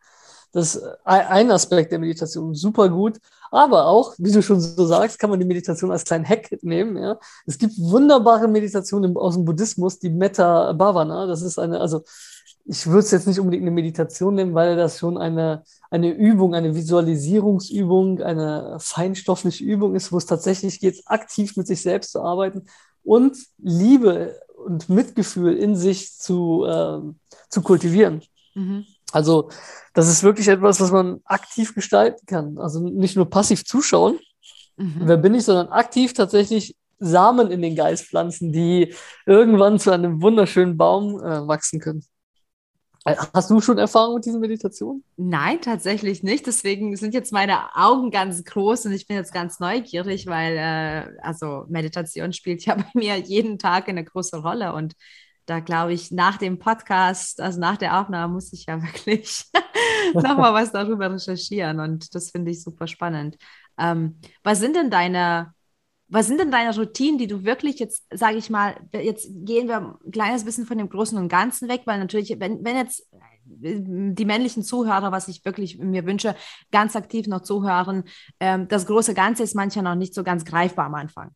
Das 0.52 0.74
ist 0.74 0.84
ein 1.04 1.50
Aspekt 1.52 1.92
der 1.92 2.00
Meditation, 2.00 2.54
super 2.54 2.88
gut. 2.88 3.18
Aber 3.52 3.86
auch, 3.86 4.14
wie 4.18 4.32
du 4.32 4.42
schon 4.42 4.60
so 4.60 4.84
sagst, 4.84 5.18
kann 5.18 5.30
man 5.30 5.38
die 5.38 5.46
Meditation 5.46 5.92
als 5.92 6.04
kleinen 6.04 6.28
Hack 6.28 6.50
nehmen. 6.62 6.96
Ja? 6.96 7.18
Es 7.46 7.58
gibt 7.58 7.74
wunderbare 7.78 8.48
Meditationen 8.48 9.16
aus 9.16 9.34
dem 9.34 9.44
Buddhismus, 9.44 9.98
die 9.98 10.10
Metta 10.10 10.72
Bhavana. 10.72 11.26
Das 11.26 11.42
ist 11.42 11.58
eine, 11.58 11.80
also 11.80 12.02
ich 12.64 12.86
würde 12.86 13.00
es 13.00 13.10
jetzt 13.10 13.26
nicht 13.26 13.40
unbedingt 13.40 13.62
eine 13.62 13.70
Meditation 13.70 14.34
nennen, 14.34 14.54
weil 14.54 14.76
das 14.76 14.98
schon 14.98 15.18
eine, 15.18 15.64
eine 15.90 16.10
Übung, 16.12 16.54
eine 16.54 16.74
Visualisierungsübung, 16.74 18.22
eine 18.22 18.76
feinstoffliche 18.78 19.64
Übung 19.64 19.94
ist, 19.94 20.12
wo 20.12 20.18
es 20.18 20.26
tatsächlich 20.26 20.80
geht, 20.80 21.02
aktiv 21.06 21.56
mit 21.56 21.66
sich 21.66 21.82
selbst 21.82 22.12
zu 22.12 22.22
arbeiten 22.22 22.66
und 23.02 23.36
Liebe 23.58 24.38
und 24.64 24.88
Mitgefühl 24.88 25.56
in 25.56 25.74
sich 25.74 26.16
zu, 26.16 26.64
äh, 26.66 27.00
zu 27.48 27.62
kultivieren. 27.62 28.22
Mhm. 28.54 28.84
Also 29.12 29.50
das 29.94 30.08
ist 30.08 30.22
wirklich 30.22 30.48
etwas, 30.48 30.80
was 30.80 30.92
man 30.92 31.20
aktiv 31.24 31.74
gestalten 31.74 32.24
kann. 32.26 32.58
Also 32.58 32.80
nicht 32.80 33.16
nur 33.16 33.28
passiv 33.28 33.64
zuschauen, 33.64 34.18
mhm. 34.76 35.00
wer 35.00 35.16
bin 35.16 35.34
ich, 35.34 35.44
sondern 35.44 35.68
aktiv 35.68 36.12
tatsächlich 36.12 36.76
Samen 36.98 37.50
in 37.50 37.62
den 37.62 37.74
Geist 37.74 38.04
pflanzen, 38.04 38.52
die 38.52 38.94
irgendwann 39.24 39.78
zu 39.78 39.90
einem 39.90 40.20
wunderschönen 40.20 40.76
Baum 40.76 41.18
äh, 41.18 41.48
wachsen 41.48 41.80
können. 41.80 42.04
Äh, 43.04 43.16
hast 43.32 43.50
du 43.50 43.60
schon 43.60 43.78
Erfahrung 43.78 44.16
mit 44.16 44.26
diesen 44.26 44.40
Meditationen? 44.40 45.02
Nein, 45.16 45.60
tatsächlich 45.60 46.22
nicht. 46.22 46.46
Deswegen 46.46 46.96
sind 46.96 47.14
jetzt 47.14 47.32
meine 47.32 47.74
Augen 47.74 48.10
ganz 48.10 48.44
groß 48.44 48.86
und 48.86 48.92
ich 48.92 49.06
bin 49.06 49.16
jetzt 49.16 49.32
ganz 49.32 49.58
neugierig, 49.58 50.26
weil 50.26 50.56
äh, 50.56 51.20
also 51.22 51.64
Meditation 51.68 52.32
spielt 52.32 52.64
ja 52.66 52.74
bei 52.76 52.86
mir 52.94 53.16
jeden 53.16 53.58
Tag 53.58 53.88
eine 53.88 54.04
große 54.04 54.42
Rolle 54.42 54.74
und 54.74 54.94
da 55.46 55.60
glaube 55.60 55.92
ich, 55.92 56.12
nach 56.12 56.36
dem 56.36 56.58
Podcast, 56.58 57.40
also 57.40 57.58
nach 57.58 57.76
der 57.76 57.98
Aufnahme, 57.98 58.34
muss 58.34 58.52
ich 58.52 58.66
ja 58.66 58.80
wirklich 58.82 59.44
nochmal 60.14 60.54
was 60.54 60.70
darüber 60.72 61.10
recherchieren 61.12 61.80
und 61.80 62.14
das 62.14 62.30
finde 62.30 62.50
ich 62.50 62.62
super 62.62 62.86
spannend. 62.86 63.36
Ähm, 63.78 64.20
was 64.42 64.60
sind 64.60 64.76
denn 64.76 64.90
deine 64.90 65.54
was 66.10 66.26
sind 66.26 66.40
denn 66.40 66.50
deine 66.50 66.74
Routinen, 66.74 67.18
die 67.18 67.28
du 67.28 67.44
wirklich 67.44 67.78
jetzt, 67.78 68.04
sage 68.12 68.36
ich 68.36 68.50
mal, 68.50 68.74
jetzt 68.92 69.28
gehen 69.30 69.68
wir 69.68 69.96
ein 70.04 70.10
kleines 70.10 70.44
bisschen 70.44 70.66
von 70.66 70.76
dem 70.76 70.88
Großen 70.88 71.16
und 71.16 71.28
Ganzen 71.28 71.68
weg, 71.68 71.82
weil 71.84 72.00
natürlich, 72.00 72.34
wenn, 72.40 72.64
wenn 72.64 72.76
jetzt 72.76 73.06
äh, 73.12 73.80
die 73.80 74.24
männlichen 74.24 74.64
Zuhörer, 74.64 75.12
was 75.12 75.28
ich 75.28 75.44
wirklich 75.44 75.78
mir 75.78 76.04
wünsche, 76.06 76.34
ganz 76.72 76.96
aktiv 76.96 77.28
noch 77.28 77.42
zuhören, 77.42 78.04
ähm, 78.40 78.66
das 78.66 78.86
große 78.86 79.14
Ganze 79.14 79.44
ist 79.44 79.54
manchmal 79.54 79.84
noch 79.84 79.94
nicht 79.94 80.12
so 80.12 80.24
ganz 80.24 80.44
greifbar 80.44 80.86
am 80.86 80.96
Anfang. 80.96 81.30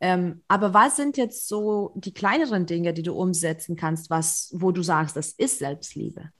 Ähm, 0.00 0.42
aber 0.46 0.72
was 0.72 0.96
sind 0.96 1.16
jetzt 1.16 1.48
so 1.48 1.92
die 1.96 2.14
kleineren 2.14 2.64
Dinge, 2.64 2.94
die 2.94 3.02
du 3.02 3.14
umsetzen 3.14 3.74
kannst, 3.74 4.08
was, 4.08 4.52
wo 4.54 4.70
du 4.70 4.82
sagst, 4.82 5.16
das 5.16 5.32
ist 5.32 5.58
Selbstliebe? 5.58 6.30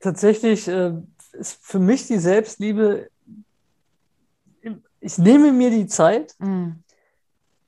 Tatsächlich 0.00 0.66
äh, 0.66 0.92
ist 1.34 1.58
für 1.62 1.78
mich 1.78 2.08
die 2.08 2.18
Selbstliebe, 2.18 3.08
ich 5.00 5.18
nehme 5.18 5.52
mir 5.52 5.70
die 5.70 5.86
Zeit, 5.86 6.34
mm 6.40 6.70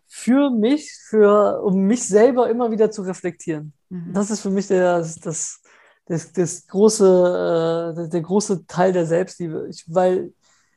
für 0.08 0.50
mich, 0.50 0.92
für, 1.08 1.62
um 1.62 1.82
mich 1.82 2.06
selber 2.06 2.48
immer 2.50 2.70
wieder 2.70 2.90
zu 2.90 3.02
reflektieren. 3.02 3.72
Mhm. 3.90 4.12
Das 4.14 4.30
ist 4.30 4.40
für 4.40 4.50
mich 4.50 4.66
der, 4.68 4.98
das, 4.98 5.60
das, 6.06 6.32
das 6.32 6.66
große, 6.66 7.94
äh, 8.06 8.08
der 8.08 8.20
große 8.22 8.66
Teil 8.66 8.92
der 8.92 9.06
Selbstliebe. 9.06 9.66
Ich, 9.70 9.84
weil 9.86 10.32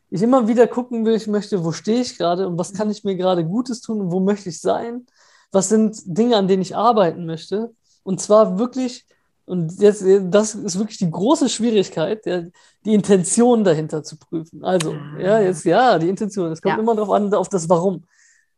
ich 0.10 0.22
immer 0.22 0.48
wieder 0.48 0.68
gucken 0.68 1.06
will, 1.06 1.16
ich 1.16 1.28
möchte, 1.28 1.64
wo 1.64 1.72
stehe 1.72 2.02
ich 2.02 2.18
gerade 2.18 2.46
und 2.48 2.60
was 2.60 2.74
kann 2.74 2.92
ich 2.92 3.04
mir 3.06 3.16
gerade 3.16 3.46
Gutes 3.46 3.80
tun 3.82 4.02
und 4.02 4.12
wo 4.12 4.20
möchte 4.20 4.50
ich 4.50 4.60
sein? 4.60 5.06
was 5.54 5.68
sind 5.68 5.98
Dinge, 6.06 6.38
an 6.38 6.48
denen 6.48 6.62
ich 6.62 6.78
arbeiten 6.78 7.26
möchte. 7.26 7.74
Und 8.04 8.22
zwar 8.22 8.58
wirklich, 8.58 9.06
und 9.44 9.82
jetzt, 9.82 10.02
das 10.30 10.56
ist 10.56 10.80
wirklich 10.80 10.98
die 10.98 11.12
große 11.12 11.50
Schwierigkeit, 11.50 12.26
der, 12.26 12.52
die 12.86 12.94
Intention 12.94 13.66
dahinter 13.66 14.02
zu 14.02 14.18
prüfen. 14.18 14.64
Also, 14.64 14.94
ja, 15.20 15.36
Ah. 15.36 15.42
jetzt, 15.42 15.66
ja, 15.66 16.00
die 16.00 16.08
Intention. 16.08 16.54
Es 16.54 16.62
kommt 16.62 16.76
Ja. 16.78 16.82
immer 16.82 16.96
darauf 16.96 17.12
an, 17.12 17.34
auf 17.34 17.50
das 17.50 17.68
Warum. 17.68 18.06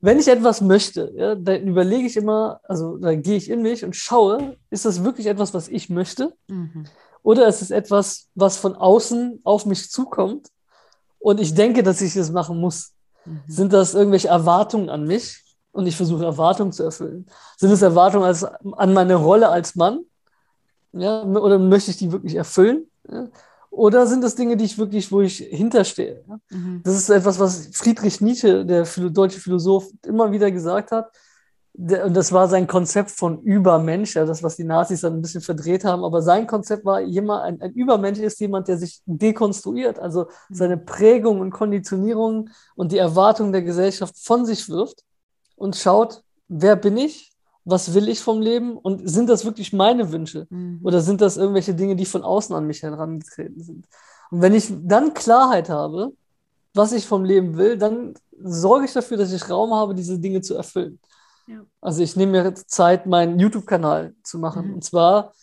Wenn 0.03 0.19
ich 0.19 0.27
etwas 0.27 0.59
möchte, 0.59 1.13
ja, 1.15 1.33
dann 1.33 1.65
überlege 1.65 2.05
ich 2.05 2.17
immer, 2.17 2.59
also 2.63 2.97
dann 2.97 3.21
gehe 3.21 3.37
ich 3.37 3.49
in 3.49 3.61
mich 3.61 3.85
und 3.85 3.95
schaue, 3.95 4.57
ist 4.69 4.83
das 4.83 5.05
wirklich 5.05 5.27
etwas, 5.27 5.53
was 5.53 5.69
ich 5.69 5.89
möchte? 5.89 6.33
Mhm. 6.49 6.87
Oder 7.21 7.47
ist 7.47 7.61
es 7.61 7.71
etwas, 7.71 8.27
was 8.35 8.57
von 8.57 8.75
außen 8.75 9.39
auf 9.45 9.65
mich 9.65 9.89
zukommt 9.89 10.49
und 11.19 11.39
ich 11.39 11.53
denke, 11.53 11.83
dass 11.83 12.01
ich 12.01 12.17
es 12.17 12.31
machen 12.31 12.59
muss? 12.59 12.91
Mhm. 13.23 13.43
Sind 13.47 13.71
das 13.71 13.93
irgendwelche 13.93 14.27
Erwartungen 14.27 14.89
an 14.89 15.05
mich 15.05 15.41
und 15.71 15.87
ich 15.87 15.95
versuche 15.95 16.25
Erwartungen 16.25 16.73
zu 16.73 16.83
erfüllen? 16.83 17.25
Sind 17.55 17.71
es 17.71 17.81
Erwartungen 17.81 18.25
als, 18.25 18.43
an 18.43 18.91
meine 18.91 19.15
Rolle 19.15 19.47
als 19.47 19.75
Mann? 19.75 20.01
Ja, 20.91 21.23
oder 21.23 21.57
möchte 21.57 21.91
ich 21.91 21.97
die 21.97 22.11
wirklich 22.11 22.35
erfüllen? 22.35 22.91
Ja? 23.09 23.29
Oder 23.73 24.05
sind 24.05 24.23
das 24.23 24.35
Dinge, 24.35 24.55
die 24.55 24.65
ich 24.65 24.77
wirklich, 24.77 25.11
wo 25.11 25.21
ich 25.21 25.37
hinterstehe? 25.37 26.23
Mhm. 26.51 26.81
Das 26.83 26.95
ist 26.95 27.09
etwas, 27.09 27.39
was 27.39 27.69
Friedrich 27.73 28.21
Nietzsche, 28.21 28.63
der 28.63 28.85
deutsche 29.09 29.39
Philosoph, 29.39 29.87
immer 30.05 30.31
wieder 30.31 30.51
gesagt 30.51 30.91
hat. 30.91 31.11
Und 31.73 32.13
das 32.13 32.31
war 32.31 32.47
sein 32.47 32.67
Konzept 32.67 33.09
von 33.09 33.41
Übermensch, 33.41 34.15
ja, 34.15 34.25
das, 34.25 34.43
was 34.43 34.57
die 34.57 34.63
Nazis 34.63 35.01
dann 35.01 35.15
ein 35.15 35.23
bisschen 35.23 35.41
verdreht 35.41 35.85
haben. 35.85 36.03
Aber 36.03 36.21
sein 36.21 36.45
Konzept 36.45 36.85
war, 36.85 37.01
jemand, 37.01 37.45
ein, 37.45 37.61
ein 37.63 37.71
Übermensch 37.71 38.19
ist 38.19 38.39
jemand, 38.39 38.67
der 38.67 38.77
sich 38.77 39.01
dekonstruiert, 39.07 39.97
also 39.97 40.27
seine 40.51 40.77
Prägung 40.77 41.39
und 41.39 41.49
Konditionierung 41.49 42.51
und 42.75 42.91
die 42.91 42.99
Erwartungen 42.99 43.53
der 43.53 43.63
Gesellschaft 43.63 44.15
von 44.23 44.45
sich 44.45 44.69
wirft 44.69 45.03
und 45.55 45.75
schaut, 45.75 46.21
wer 46.47 46.75
bin 46.75 46.95
ich, 46.95 47.32
was 47.65 47.93
will 47.93 48.09
ich 48.09 48.19
vom 48.19 48.41
Leben 48.41 48.77
und 48.77 49.09
sind 49.09 49.29
das 49.29 49.45
wirklich 49.45 49.73
meine 49.73 50.11
Wünsche? 50.11 50.47
Mhm. 50.49 50.79
Oder 50.83 51.01
sind 51.01 51.21
das 51.21 51.37
irgendwelche 51.37 51.73
Dinge, 51.73 51.95
die 51.95 52.05
von 52.05 52.23
außen 52.23 52.55
an 52.55 52.67
mich 52.67 52.83
herangetreten 52.83 53.63
sind? 53.63 53.87
Und 54.31 54.41
wenn 54.41 54.53
ich 54.53 54.71
dann 54.71 55.13
Klarheit 55.13 55.69
habe, 55.69 56.13
was 56.73 56.91
ich 56.91 57.05
vom 57.05 57.23
Leben 57.23 57.57
will, 57.57 57.77
dann 57.77 58.15
sorge 58.41 58.85
ich 58.85 58.93
dafür, 58.93 59.17
dass 59.17 59.31
ich 59.31 59.49
Raum 59.49 59.73
habe, 59.73 59.95
diese 59.95 60.19
Dinge 60.19 60.41
zu 60.41 60.55
erfüllen. 60.55 60.99
Ja. 61.47 61.61
Also 61.81 62.01
ich 62.01 62.15
nehme 62.15 62.43
mir 62.43 62.53
Zeit, 62.55 63.05
meinen 63.05 63.39
YouTube-Kanal 63.39 64.15
zu 64.23 64.39
machen. 64.39 64.67
Mhm. 64.67 64.73
Und 64.75 64.83
zwar 64.83 65.33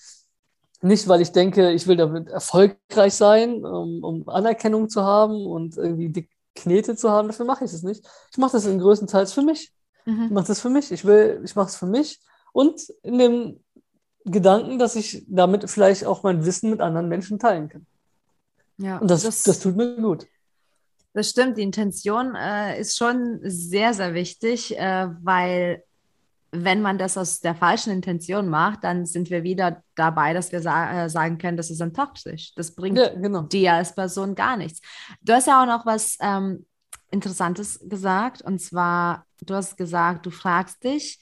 nicht, 0.83 1.09
weil 1.09 1.21
ich 1.21 1.33
denke, 1.33 1.73
ich 1.73 1.87
will 1.87 1.97
damit 1.97 2.29
erfolgreich 2.29 3.15
sein, 3.15 3.65
um, 3.65 4.03
um 4.03 4.29
Anerkennung 4.29 4.89
zu 4.89 5.03
haben 5.05 5.47
und 5.47 5.77
irgendwie 5.77 6.09
die 6.09 6.29
Knete 6.55 6.97
zu 6.97 7.11
haben. 7.11 7.29
Dafür 7.29 7.47
mache 7.47 7.65
ich 7.65 7.73
es 7.73 7.83
nicht. 7.83 8.05
Ich 8.31 8.39
mache 8.39 8.53
das 8.53 8.67
in 8.67 8.79
größtenteils 8.79 9.33
für 9.33 9.43
mich. 9.43 9.73
Ich 10.07 10.13
Mhm. 10.13 10.33
mache 10.33 10.47
das 10.47 10.61
für 10.61 10.71
mich. 10.71 10.91
Ich 10.93 11.05
will, 11.05 11.41
ich 11.45 11.55
mache 11.57 11.69
es 11.69 11.77
für 11.77 11.87
mich. 11.87 12.21
Und 12.53 12.81
in 13.03 13.19
dem 13.19 13.61
Gedanken, 14.25 14.79
dass 14.79 14.97
ich 14.97 15.25
damit 15.29 15.69
vielleicht 15.71 16.05
auch 16.05 16.23
mein 16.23 16.45
Wissen 16.45 16.71
mit 16.71 16.81
anderen 16.81 17.09
Menschen 17.09 17.39
teilen 17.39 17.69
kann. 17.69 17.87
Ja, 18.79 18.99
Und 18.99 19.11
das, 19.11 19.23
das, 19.23 19.61
tut 19.61 19.77
mir 19.77 19.97
gut. 19.97 20.27
Das 21.13 21.29
stimmt, 21.31 21.59
die 21.59 21.63
Intention 21.63 22.35
äh, 22.35 22.81
ist 22.81 22.97
schon 22.97 23.41
sehr, 23.43 23.95
sehr 23.95 24.15
wichtig, 24.15 24.79
äh, 24.79 25.09
weil 25.23 25.83
wenn 26.53 26.83
man 26.83 26.99
das 26.99 27.17
aus 27.17 27.41
der 27.41 27.55
falschen 27.55 27.93
Intention 27.93 28.49
macht, 28.49 28.83
dann 28.85 29.07
sind 29.07 29.31
wir 29.31 29.43
wieder 29.45 29.83
dabei, 29.95 30.33
dass 30.33 30.51
wir 30.51 30.61
sa 30.61 31.05
äh, 31.05 31.09
sagen 31.09 31.39
können, 31.39 31.57
das 31.57 31.71
ist 31.71 31.83
toxisch. 31.95 32.53
Das 32.57 32.75
bringt 32.75 32.99
Ja, 32.99 33.09
genau. 33.15 33.43
dir 33.43 33.75
als 33.75 33.95
Person 33.95 34.35
gar 34.35 34.57
nichts. 34.57 34.81
Du 35.23 35.33
hast 35.33 35.47
ja 35.47 35.63
auch 35.63 35.67
noch 35.67 35.87
was 35.87 36.17
ähm, 36.21 36.67
Interessantes 37.11 37.81
gesagt, 37.89 38.43
und 38.43 38.61
zwar, 38.61 39.27
du 39.47 39.55
hast 39.55 39.77
gesagt, 39.77 40.27
du 40.27 40.31
fragst 40.31 40.83
dich, 40.85 41.19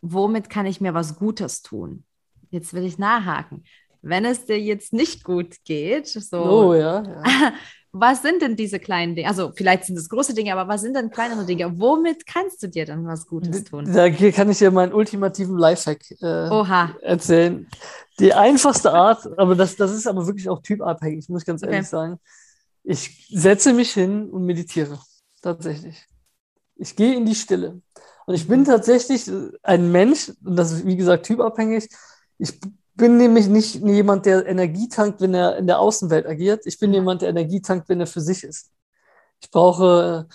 womit 0.00 0.50
kann 0.50 0.66
ich 0.66 0.80
mir 0.80 0.94
was 0.94 1.16
Gutes 1.16 1.62
tun? 1.62 2.04
Jetzt 2.50 2.74
will 2.74 2.84
ich 2.84 2.98
nachhaken. 2.98 3.64
Wenn 4.02 4.24
es 4.24 4.44
dir 4.44 4.60
jetzt 4.60 4.92
nicht 4.92 5.24
gut 5.24 5.56
geht, 5.64 6.06
so 6.06 6.36
Oh 6.38 6.74
ja. 6.74 7.02
ja. 7.02 7.52
was 7.92 8.22
sind 8.22 8.42
denn 8.42 8.54
diese 8.56 8.78
kleinen 8.78 9.14
Dinge? 9.14 9.28
Also 9.28 9.52
vielleicht 9.54 9.84
sind 9.84 9.96
es 9.96 10.08
große 10.08 10.34
Dinge, 10.34 10.52
aber 10.52 10.68
was 10.68 10.82
sind 10.82 10.94
denn 10.94 11.10
kleinere 11.10 11.46
Dinge? 11.46 11.78
Womit 11.78 12.26
kannst 12.26 12.62
du 12.62 12.68
dir 12.68 12.84
dann 12.84 13.06
was 13.06 13.26
Gutes 13.26 13.64
tun? 13.64 13.90
Da 13.92 14.10
kann 14.10 14.50
ich 14.50 14.58
dir 14.58 14.70
meinen 14.70 14.92
ultimativen 14.92 15.56
Lifehack 15.56 16.02
äh, 16.20 16.50
Oha. 16.50 16.94
erzählen. 17.02 17.66
Die 18.18 18.34
einfachste 18.34 18.92
Art, 18.92 19.26
aber 19.38 19.54
das, 19.54 19.76
das 19.76 19.92
ist 19.92 20.06
aber 20.06 20.26
wirklich 20.26 20.48
auch 20.48 20.60
typabhängig, 20.60 21.28
muss 21.28 21.42
ich 21.42 21.46
ganz 21.46 21.62
ehrlich 21.62 21.78
Okay. 21.78 21.86
sagen. 21.86 22.20
Ich 22.82 23.28
setze 23.30 23.72
mich 23.72 23.92
hin 23.92 24.28
und 24.28 24.44
meditiere. 24.44 24.98
Tatsächlich. 25.40 26.04
Ich 26.76 26.96
gehe 26.96 27.14
in 27.14 27.26
die 27.26 27.34
Stille. 27.34 27.80
Und 28.26 28.34
ich 28.34 28.48
bin 28.48 28.64
tatsächlich 28.64 29.30
ein 29.62 29.92
Mensch, 29.92 30.32
und 30.44 30.56
das 30.56 30.72
ist 30.72 30.86
wie 30.86 30.96
gesagt 30.96 31.26
typabhängig. 31.26 31.88
Ich 32.38 32.58
bin 32.94 33.16
nämlich 33.16 33.48
nicht 33.48 33.74
jemand, 33.76 34.24
der 34.26 34.46
Energie 34.46 34.88
tankt, 34.88 35.20
wenn 35.20 35.34
er 35.34 35.56
in 35.56 35.66
der 35.66 35.78
Außenwelt 35.78 36.26
agiert. 36.26 36.64
Ich 36.64 36.78
bin 36.78 36.90
Mhm. 36.90 36.94
jemand, 36.94 37.22
der 37.22 37.28
Energie 37.30 37.60
tankt, 37.60 37.88
wenn 37.88 38.00
er 38.00 38.06
für 38.06 38.20
sich 38.20 38.44
ist. 38.44 38.70
Ich 39.40 39.50
brauche, 39.50 40.26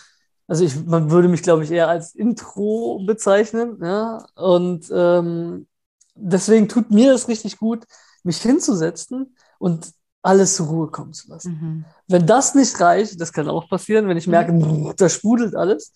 also 0.47 0.63
ich, 0.63 0.85
man 0.85 1.09
würde 1.09 1.29
mich, 1.29 1.41
glaube 1.41 1.63
ich, 1.63 1.71
eher 1.71 1.87
als 1.87 2.13
Intro 2.15 3.03
bezeichnen. 3.05 3.79
Ja? 3.81 4.25
Und 4.35 4.89
ähm, 4.93 5.67
deswegen 6.15 6.67
tut 6.67 6.91
mir 6.91 7.11
das 7.13 7.27
richtig 7.27 7.57
gut, 7.57 7.85
mich 8.23 8.37
hinzusetzen 8.37 9.35
und 9.57 9.91
alles 10.21 10.57
zur 10.57 10.67
Ruhe 10.67 10.87
kommen 10.91 11.13
zu 11.13 11.29
lassen. 11.29 11.51
Mhm. 11.51 11.85
Wenn 12.07 12.27
das 12.27 12.53
nicht 12.53 12.79
reicht, 12.79 13.19
das 13.21 13.31
kann 13.31 13.47
auch 13.47 13.69
passieren, 13.69 14.07
wenn 14.09 14.17
ich 14.17 14.27
merke, 14.27 14.51
brrr, 14.51 14.93
da 14.95 15.07
sprudelt 15.07 15.55
alles, 15.55 15.93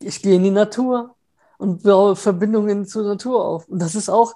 ich 0.00 0.22
gehe 0.22 0.36
in 0.36 0.42
die 0.42 0.50
Natur 0.50 1.14
und 1.58 1.82
baue 1.82 2.16
Verbindungen 2.16 2.86
zur 2.86 3.04
Natur 3.04 3.44
auf. 3.44 3.68
Und 3.68 3.80
das 3.80 3.94
ist 3.94 4.08
auch, 4.08 4.34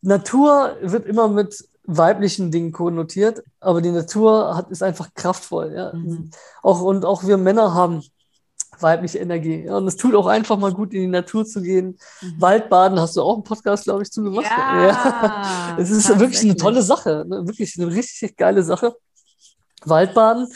Natur 0.00 0.76
wird 0.82 1.06
immer 1.06 1.28
mit 1.28 1.64
weiblichen 1.84 2.50
Dingen 2.50 2.70
konnotiert, 2.70 3.42
aber 3.60 3.80
die 3.80 3.90
Natur 3.90 4.54
hat, 4.54 4.70
ist 4.70 4.82
einfach 4.82 5.08
kraftvoll. 5.14 5.72
Ja? 5.74 5.92
Mhm. 5.94 6.30
Auch, 6.62 6.82
und 6.82 7.04
auch 7.04 7.26
wir 7.26 7.38
Männer 7.38 7.72
haben 7.74 8.02
weibliche 8.78 9.18
Energie. 9.18 9.64
Ja? 9.64 9.78
Und 9.78 9.88
es 9.88 9.96
tut 9.96 10.14
auch 10.14 10.26
einfach 10.26 10.58
mal 10.58 10.72
gut, 10.72 10.92
in 10.92 11.00
die 11.00 11.06
Natur 11.06 11.46
zu 11.46 11.62
gehen. 11.62 11.98
Mhm. 12.20 12.40
Waldbaden 12.40 13.00
hast 13.00 13.16
du 13.16 13.22
auch 13.22 13.34
einen 13.34 13.44
Podcast, 13.44 13.84
glaube 13.84 14.02
ich, 14.02 14.12
zu 14.12 14.22
gemacht. 14.22 14.46
Ja, 14.46 15.76
Es 15.78 15.90
ist 15.90 16.08
wirklich 16.18 16.42
eine 16.42 16.56
tolle 16.56 16.82
Sache, 16.82 17.24
ne? 17.26 17.46
wirklich 17.46 17.78
eine 17.78 17.90
richtig 17.90 18.36
geile 18.36 18.62
Sache. 18.62 18.94
Waldbaden 19.84 20.48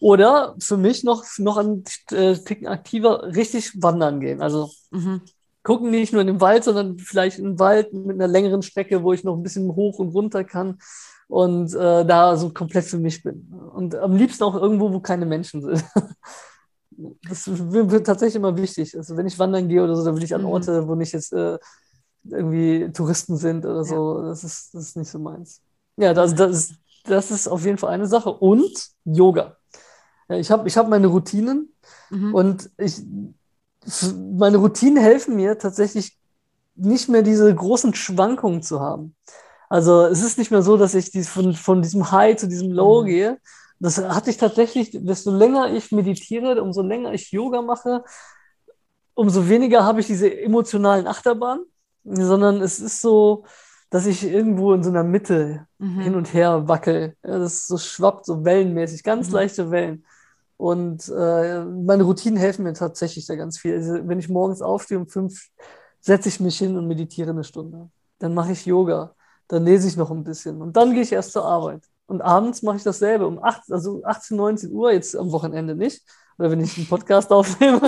oder 0.00 0.56
für 0.60 0.76
mich 0.76 1.04
noch, 1.04 1.24
noch 1.38 1.58
ein 1.58 1.84
äh, 2.12 2.34
Ticken 2.36 2.66
aktiver, 2.68 3.34
richtig 3.36 3.82
wandern 3.82 4.20
gehen. 4.20 4.42
Also 4.42 4.70
Mhm. 4.90 5.22
gucken 5.62 5.90
nicht 5.90 6.12
nur 6.12 6.22
in 6.22 6.26
den 6.28 6.40
Wald, 6.40 6.64
sondern 6.64 6.98
vielleicht 6.98 7.38
in 7.38 7.44
den 7.44 7.58
Wald 7.58 7.92
mit 7.92 8.16
einer 8.16 8.28
längeren 8.28 8.62
Strecke, 8.62 9.02
wo 9.04 9.12
ich 9.12 9.24
noch 9.24 9.36
ein 9.36 9.42
bisschen 9.42 9.68
hoch 9.76 9.98
und 9.98 10.08
runter 10.10 10.42
kann 10.44 10.78
und 11.28 11.74
äh, 11.74 12.04
da 12.06 12.36
so 12.36 12.50
komplett 12.52 12.86
für 12.86 12.98
mich 12.98 13.22
bin. 13.22 13.52
Und 13.74 13.94
am 13.94 14.16
liebsten 14.16 14.42
auch 14.44 14.54
irgendwo, 14.56 14.92
wo 14.92 15.00
keine 15.00 15.26
Menschen 15.26 15.62
sind. 15.62 15.84
Das 17.28 17.46
wird 17.48 18.06
tatsächlich 18.06 18.36
immer 18.36 18.56
wichtig. 18.56 18.96
Also 18.96 19.16
wenn 19.16 19.26
ich 19.26 19.38
wandern 19.38 19.68
gehe 19.68 19.82
oder 19.82 19.96
so, 19.96 20.04
dann 20.04 20.16
will 20.16 20.22
ich 20.24 20.34
an 20.34 20.42
Mhm. 20.42 20.48
Orte, 20.48 20.88
wo 20.88 20.94
nicht 20.94 21.12
jetzt 21.12 21.32
äh, 21.32 21.58
irgendwie 22.24 22.90
Touristen 22.92 23.36
sind 23.36 23.64
oder 23.64 23.84
so. 23.84 24.22
Das, 24.22 24.44
ist, 24.44 24.74
das 24.74 24.88
ist 24.88 24.96
nicht 24.96 25.10
so 25.10 25.18
meins. 25.18 25.62
Ja, 25.96 26.12
das, 26.12 26.34
das, 26.34 26.50
ist, 26.56 26.74
das 27.04 27.30
ist 27.30 27.48
auf 27.48 27.64
jeden 27.64 27.78
Fall 27.78 27.90
eine 27.90 28.06
Sache. 28.06 28.30
Und 28.30 28.88
Yoga. 29.04 29.56
Ja, 30.30 30.36
ich 30.36 30.50
habe 30.50 30.68
ich 30.68 30.76
hab 30.76 30.88
meine 30.88 31.08
Routinen 31.08 31.74
Mhm. 32.10 32.34
und 32.34 32.70
ich, 32.78 33.02
meine 34.32 34.58
Routinen 34.58 35.02
helfen 35.02 35.36
mir 35.36 35.58
tatsächlich 35.58 36.16
nicht 36.76 37.08
mehr 37.08 37.22
diese 37.22 37.52
großen 37.54 37.94
Schwankungen 37.94 38.62
zu 38.62 38.80
haben. 38.80 39.16
Also 39.68 40.04
es 40.06 40.22
ist 40.22 40.38
nicht 40.38 40.50
mehr 40.50 40.62
so, 40.62 40.76
dass 40.76 40.94
ich 40.94 41.10
dies 41.10 41.28
von, 41.28 41.54
von 41.54 41.82
diesem 41.82 42.10
High 42.10 42.36
zu 42.36 42.48
diesem 42.48 42.72
Low 42.72 43.02
Mhm. 43.02 43.06
gehe. 43.06 43.38
Das 43.80 43.98
hatte 43.98 44.30
ich 44.30 44.36
tatsächlich, 44.36 44.90
desto 44.92 45.30
länger 45.30 45.72
ich 45.72 45.90
meditiere, 45.90 46.62
umso 46.62 46.82
länger 46.82 47.12
ich 47.12 47.32
Yoga 47.32 47.62
mache, 47.62 48.04
umso 49.14 49.48
weniger 49.48 49.84
habe 49.84 50.00
ich 50.00 50.06
diese 50.06 50.34
emotionalen 50.40 51.06
Achterbahnen, 51.06 51.64
sondern 52.04 52.60
es 52.62 52.80
ist 52.80 53.00
so, 53.00 53.44
dass 53.90 54.06
ich 54.06 54.24
irgendwo 54.24 54.72
in 54.72 54.82
so 54.82 54.90
einer 54.90 55.04
Mitte 55.04 55.66
Mhm. 55.78 56.00
hin 56.00 56.14
und 56.14 56.32
her 56.34 56.68
wackel. 56.68 57.16
Ja, 57.24 57.38
das 57.38 57.66
so 57.66 57.78
schwappt, 57.78 58.26
so 58.26 58.44
wellenmäßig, 58.44 59.02
ganz 59.02 59.28
Mhm. 59.28 59.34
leichte 59.34 59.70
Wellen. 59.70 60.04
Und 60.60 61.08
äh, 61.08 61.64
meine 61.64 62.02
Routinen 62.02 62.36
helfen 62.36 62.64
mir 62.64 62.74
tatsächlich 62.74 63.24
da 63.24 63.34
ganz 63.34 63.58
viel. 63.58 63.76
Also, 63.76 64.06
wenn 64.06 64.18
ich 64.18 64.28
morgens 64.28 64.60
aufstehe 64.60 64.98
um 64.98 65.08
fünf, 65.08 65.48
setze 66.00 66.28
ich 66.28 66.38
mich 66.38 66.58
hin 66.58 66.76
und 66.76 66.86
meditiere 66.86 67.30
eine 67.30 67.44
Stunde. 67.44 67.88
Dann 68.18 68.34
mache 68.34 68.52
ich 68.52 68.66
Yoga. 68.66 69.14
Dann 69.48 69.64
lese 69.64 69.88
ich 69.88 69.96
noch 69.96 70.10
ein 70.10 70.22
bisschen. 70.22 70.60
Und 70.60 70.76
dann 70.76 70.92
gehe 70.92 71.00
ich 71.00 71.12
erst 71.12 71.32
zur 71.32 71.46
Arbeit. 71.46 71.84
Und 72.04 72.20
abends 72.20 72.60
mache 72.60 72.76
ich 72.76 72.82
dasselbe. 72.82 73.26
Um 73.26 73.42
8, 73.42 73.72
also 73.72 74.04
18, 74.04 74.36
19 74.36 74.70
Uhr, 74.70 74.92
jetzt 74.92 75.16
am 75.16 75.32
Wochenende 75.32 75.74
nicht. 75.74 76.02
Oder 76.38 76.50
wenn 76.50 76.60
ich 76.60 76.76
einen 76.76 76.86
Podcast 76.86 77.30
aufnehme, 77.30 77.80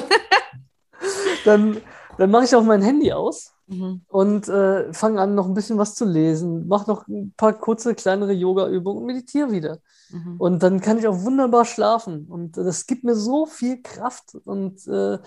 dann, 1.45 1.77
dann 2.17 2.31
mache 2.31 2.45
ich 2.45 2.57
auch 2.57 2.65
mein 2.65 2.81
Handy 2.81 3.13
aus 3.13 3.53
Mhm. 3.73 4.03
und 4.09 4.49
äh, 4.49 4.93
fange 4.93 5.21
an, 5.21 5.35
noch 5.35 5.47
ein 5.47 5.55
bisschen 5.55 5.79
was 5.79 5.95
zu 5.95 6.05
lesen, 6.05 6.69
mache 6.69 6.91
noch 6.91 7.09
ein 7.09 7.33
paar 7.37 7.53
kurze, 7.55 7.95
kleinere 7.95 8.33
Yoga-Übungen 8.33 8.99
und 8.99 9.07
meditiere 9.07 9.51
wieder. 9.51 9.79
Mhm. 10.11 10.37
Und 10.39 10.63
dann 10.63 10.81
kann 10.81 10.99
ich 10.99 11.07
auch 11.09 11.23
wunderbar 11.23 11.65
schlafen. 11.65 12.27
Und 12.27 12.57
das 12.57 12.87
gibt 12.87 13.05
mir 13.05 13.15
so 13.15 13.47
viel 13.47 13.83
Kraft. 13.83 14.37
Und 14.45 14.87
äh, 14.87 15.19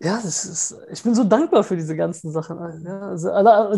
ja, 0.00 0.20
das 0.22 0.44
ist, 0.44 0.76
ich 0.92 1.02
bin 1.02 1.14
so 1.14 1.24
dankbar 1.24 1.64
für 1.64 1.76
diese 1.76 1.96
ganzen 1.96 2.30
Sachen. 2.30 2.84
Ja, 2.84 3.00
also, 3.00 3.30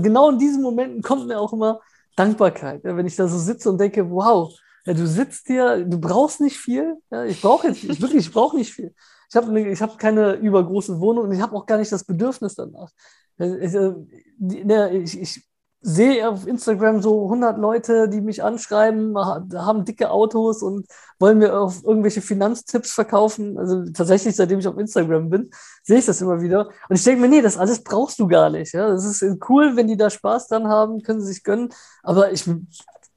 genau 0.02 0.30
in 0.30 0.38
diesen 0.38 0.62
Momenten 0.62 1.02
kommt 1.02 1.26
mir 1.26 1.40
auch 1.40 1.52
immer 1.52 1.80
Dankbarkeit. 2.16 2.84
Ja, 2.84 2.96
wenn 2.96 3.06
ich 3.06 3.16
da 3.16 3.26
so 3.26 3.38
sitze 3.38 3.70
und 3.70 3.78
denke, 3.80 4.10
wow, 4.10 4.52
ja, 4.84 4.94
du 4.94 5.06
sitzt 5.06 5.46
hier, 5.46 5.84
du 5.84 5.98
brauchst 5.98 6.40
nicht 6.40 6.58
viel. 6.58 6.96
Ich 7.26 7.40
brauche 7.40 7.68
jetzt 7.68 7.84
ich, 7.84 8.00
wirklich, 8.00 8.26
ich 8.26 8.32
brauche 8.32 8.56
nicht 8.56 8.72
viel. 8.72 8.94
Ich 9.30 9.36
habe 9.36 9.52
ne, 9.52 9.70
ich 9.70 9.80
hab 9.80 9.98
keine 9.98 10.34
übergroße 10.34 11.00
Wohnung 11.00 11.24
und 11.24 11.32
ich 11.32 11.40
habe 11.40 11.56
auch 11.56 11.64
gar 11.64 11.78
nicht 11.78 11.92
das 11.92 12.04
Bedürfnis 12.04 12.56
danach. 12.56 12.90
Ich, 13.38 13.74
äh, 13.74 13.94
ne, 14.38 14.90
ich, 14.98 15.18
ich 15.20 15.50
sehe 15.82 16.28
auf 16.28 16.46
Instagram 16.46 17.00
so 17.00 17.24
100 17.24 17.56
Leute, 17.56 18.08
die 18.08 18.20
mich 18.20 18.42
anschreiben, 18.42 19.16
haben 19.16 19.84
dicke 19.84 20.10
Autos 20.10 20.62
und 20.62 20.86
wollen 21.18 21.38
mir 21.38 21.58
auf 21.58 21.82
irgendwelche 21.84 22.20
Finanztipps 22.20 22.92
verkaufen. 22.92 23.56
Also 23.56 23.84
tatsächlich, 23.92 24.36
seitdem 24.36 24.58
ich 24.58 24.68
auf 24.68 24.76
Instagram 24.76 25.30
bin, 25.30 25.50
sehe 25.82 25.98
ich 25.98 26.06
das 26.06 26.20
immer 26.20 26.42
wieder. 26.42 26.68
Und 26.88 26.96
ich 26.96 27.04
denke 27.04 27.22
mir, 27.22 27.28
nee, 27.28 27.40
das 27.40 27.56
alles 27.56 27.82
brauchst 27.82 28.18
du 28.18 28.28
gar 28.28 28.50
nicht. 28.50 28.74
Ja? 28.74 28.88
Das 28.90 29.04
ist 29.04 29.24
cool, 29.48 29.76
wenn 29.76 29.88
die 29.88 29.96
da 29.96 30.10
Spaß 30.10 30.48
dran 30.48 30.68
haben, 30.68 31.02
können 31.02 31.20
sie 31.22 31.32
sich 31.32 31.44
gönnen. 31.44 31.70
Aber 32.02 32.30
ich, 32.30 32.44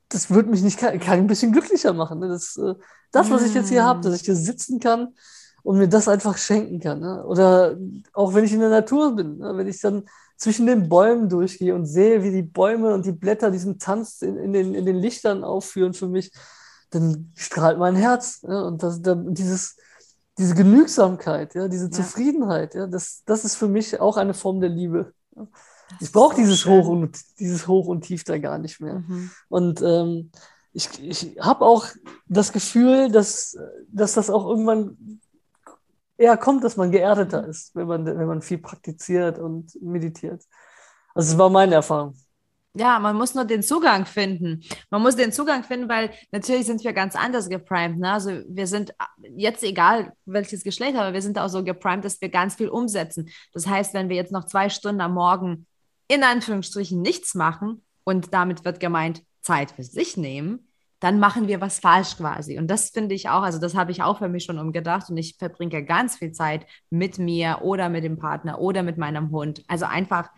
das 0.07 0.29
würde 0.29 0.49
mich 0.49 0.61
nicht 0.61 0.79
kann, 0.79 0.97
kann 0.99 1.19
ein 1.19 1.27
bisschen 1.27 1.51
glücklicher 1.51 1.91
machen. 1.91 2.19
Ne? 2.19 2.29
Das, 2.29 2.55
äh, 2.55 2.75
das, 3.11 3.29
was 3.29 3.45
ich 3.45 3.53
jetzt 3.53 3.69
hier 3.69 3.83
habe, 3.83 3.99
dass 4.01 4.15
ich 4.15 4.21
hier 4.21 4.35
sitzen 4.35 4.79
kann 4.79 5.13
und 5.63 5.77
mir 5.77 5.87
das 5.87 6.07
einfach 6.07 6.37
schenken 6.37 6.79
kann. 6.79 6.99
Ne? 6.99 7.25
Oder 7.25 7.77
auch 8.13 8.33
wenn 8.33 8.43
ich 8.43 8.53
in 8.53 8.59
der 8.59 8.69
Natur 8.69 9.15
bin, 9.15 9.37
ne? 9.37 9.55
wenn 9.55 9.67
ich 9.67 9.79
dann 9.81 10.03
zwischen 10.37 10.65
den 10.65 10.89
Bäumen 10.89 11.29
durchgehe 11.29 11.73
und 11.73 11.85
sehe, 11.85 12.21
wie 12.21 12.31
die 12.31 12.41
Bäume 12.41 12.93
und 12.93 13.05
die 13.05 13.13
Blätter 13.13 13.49
diesen 13.49 13.79
Tanz 13.79 14.21
in, 14.21 14.37
in, 14.37 14.53
den, 14.53 14.75
in 14.75 14.85
den 14.85 14.97
Lichtern 14.97 15.43
aufführen 15.43 15.93
für 15.93 16.07
mich, 16.07 16.31
dann 16.89 17.31
strahlt 17.35 17.79
mein 17.79 17.95
Herz. 17.95 18.41
Ja, 18.47 18.63
und 18.63 18.83
das, 18.83 19.01
da, 19.01 19.15
dieses, 19.15 19.77
diese 20.37 20.53
Genügsamkeit, 20.53 21.55
ja, 21.55 21.67
diese 21.67 21.85
ja. 21.85 21.91
Zufriedenheit, 21.91 22.75
ja, 22.75 22.87
das, 22.87 23.23
das 23.25 23.45
ist 23.45 23.55
für 23.55 23.67
mich 23.67 23.99
auch 24.01 24.17
eine 24.17 24.33
Form 24.33 24.59
der 24.59 24.69
Liebe. 24.69 25.13
Ja. 25.35 25.47
Ich 25.99 26.11
brauche 26.11 26.35
dieses 26.35 26.59
schön. 26.59 26.73
Hoch 26.73 26.87
und 26.87 27.17
dieses 27.39 27.67
Hoch 27.67 27.87
und 27.87 28.01
Tief 28.01 28.23
da 28.23 28.37
gar 28.37 28.57
nicht 28.57 28.81
mehr. 28.81 28.99
Mhm. 28.99 29.31
Und 29.47 29.81
ähm, 29.81 30.31
ich, 30.73 30.89
ich 31.01 31.37
habe 31.39 31.65
auch 31.65 31.85
das 32.27 32.51
Gefühl, 32.51 33.11
dass, 33.11 33.57
dass 33.89 34.13
das 34.13 34.29
auch 34.29 34.47
irgendwann 34.47 35.21
eher 36.23 36.37
kommt, 36.37 36.63
dass 36.63 36.77
man 36.77 36.91
geerdeter 36.91 37.45
ist, 37.45 37.75
wenn 37.75 37.87
man, 37.87 38.05
wenn 38.05 38.27
man 38.27 38.41
viel 38.41 38.57
praktiziert 38.57 39.39
und 39.39 39.75
meditiert. 39.81 40.41
Also 41.13 41.31
das 41.31 41.37
war 41.37 41.49
meine 41.49 41.75
Erfahrung. 41.75 42.15
Ja, 42.75 42.97
man 42.97 43.15
muss 43.15 43.35
nur 43.35 43.45
den 43.45 43.61
Zugang 43.61 44.07
finden. 44.07 44.63
Man 44.89 45.03
muss 45.03 45.15
den 45.15 45.31
Zugang 45.31 45.63
finden, 45.63 45.87
weil 45.87 46.09
natürlich 46.31 46.65
sind 46.65 46.83
wir 46.83 46.93
ganz 46.93 47.15
anders 47.15 47.47
geprimed. 47.47 47.99
Ne? 47.99 48.11
Also 48.11 48.31
wir 48.47 48.65
sind 48.65 48.95
jetzt 49.35 49.63
egal 49.63 50.13
welches 50.25 50.63
Geschlecht, 50.63 50.97
aber 50.97 51.13
wir 51.13 51.21
sind 51.21 51.37
auch 51.37 51.49
so 51.49 51.63
geprimed, 51.63 52.03
dass 52.03 52.19
wir 52.19 52.29
ganz 52.29 52.55
viel 52.55 52.69
umsetzen. 52.69 53.29
Das 53.53 53.67
heißt, 53.67 53.93
wenn 53.93 54.09
wir 54.09 54.15
jetzt 54.15 54.31
noch 54.31 54.45
zwei 54.45 54.69
Stunden 54.69 55.01
am 55.01 55.13
Morgen 55.13 55.67
in 56.07 56.23
Anführungsstrichen 56.23 56.99
nichts 56.99 57.35
machen 57.35 57.83
und 58.05 58.33
damit 58.33 58.65
wird 58.65 58.79
gemeint 58.79 59.21
Zeit 59.41 59.71
für 59.71 59.83
sich 59.83 60.17
nehmen, 60.17 60.67
dann 61.03 61.19
machen 61.19 61.49
wir 61.49 61.59
was 61.59 61.79
falsch 61.79 62.15
quasi. 62.15 62.57
Und 62.57 62.67
das 62.67 62.91
finde 62.91 63.13
ich 63.13 63.27
auch, 63.27 63.41
also 63.41 63.59
das 63.59 63.75
habe 63.75 63.91
ich 63.91 64.01
auch 64.01 64.19
für 64.19 64.29
mich 64.29 64.45
schon 64.45 64.57
umgedacht 64.57 65.09
und 65.09 65.17
ich 65.17 65.35
verbringe 65.37 65.83
ganz 65.83 66.15
viel 66.15 66.31
Zeit 66.31 66.65
mit 66.89 67.19
mir 67.19 67.59
oder 67.61 67.89
mit 67.89 68.05
dem 68.05 68.17
Partner 68.17 68.61
oder 68.61 68.83
mit 68.83 68.97
meinem 68.97 69.29
Hund. 69.31 69.65
Also 69.67 69.83
einfach 69.83 70.29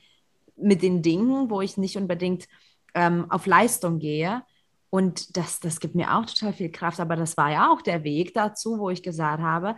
mit 0.55 0.81
den 0.81 1.03
Dingen, 1.03 1.51
wo 1.51 1.61
ich 1.61 1.77
nicht 1.77 1.97
unbedingt 1.97 2.47
ähm, 2.95 3.29
auf 3.29 3.45
Leistung 3.45 3.99
gehe. 3.99 4.41
Und 4.89 5.37
das, 5.37 5.59
das 5.59 5.79
gibt 5.79 5.93
mir 5.93 6.15
auch 6.15 6.25
total 6.25 6.53
viel 6.53 6.71
Kraft. 6.71 6.99
Aber 6.99 7.15
das 7.15 7.37
war 7.37 7.51
ja 7.51 7.71
auch 7.71 7.83
der 7.83 8.03
Weg 8.03 8.33
dazu, 8.33 8.79
wo 8.79 8.89
ich 8.89 9.03
gesagt 9.03 9.43
habe, 9.43 9.75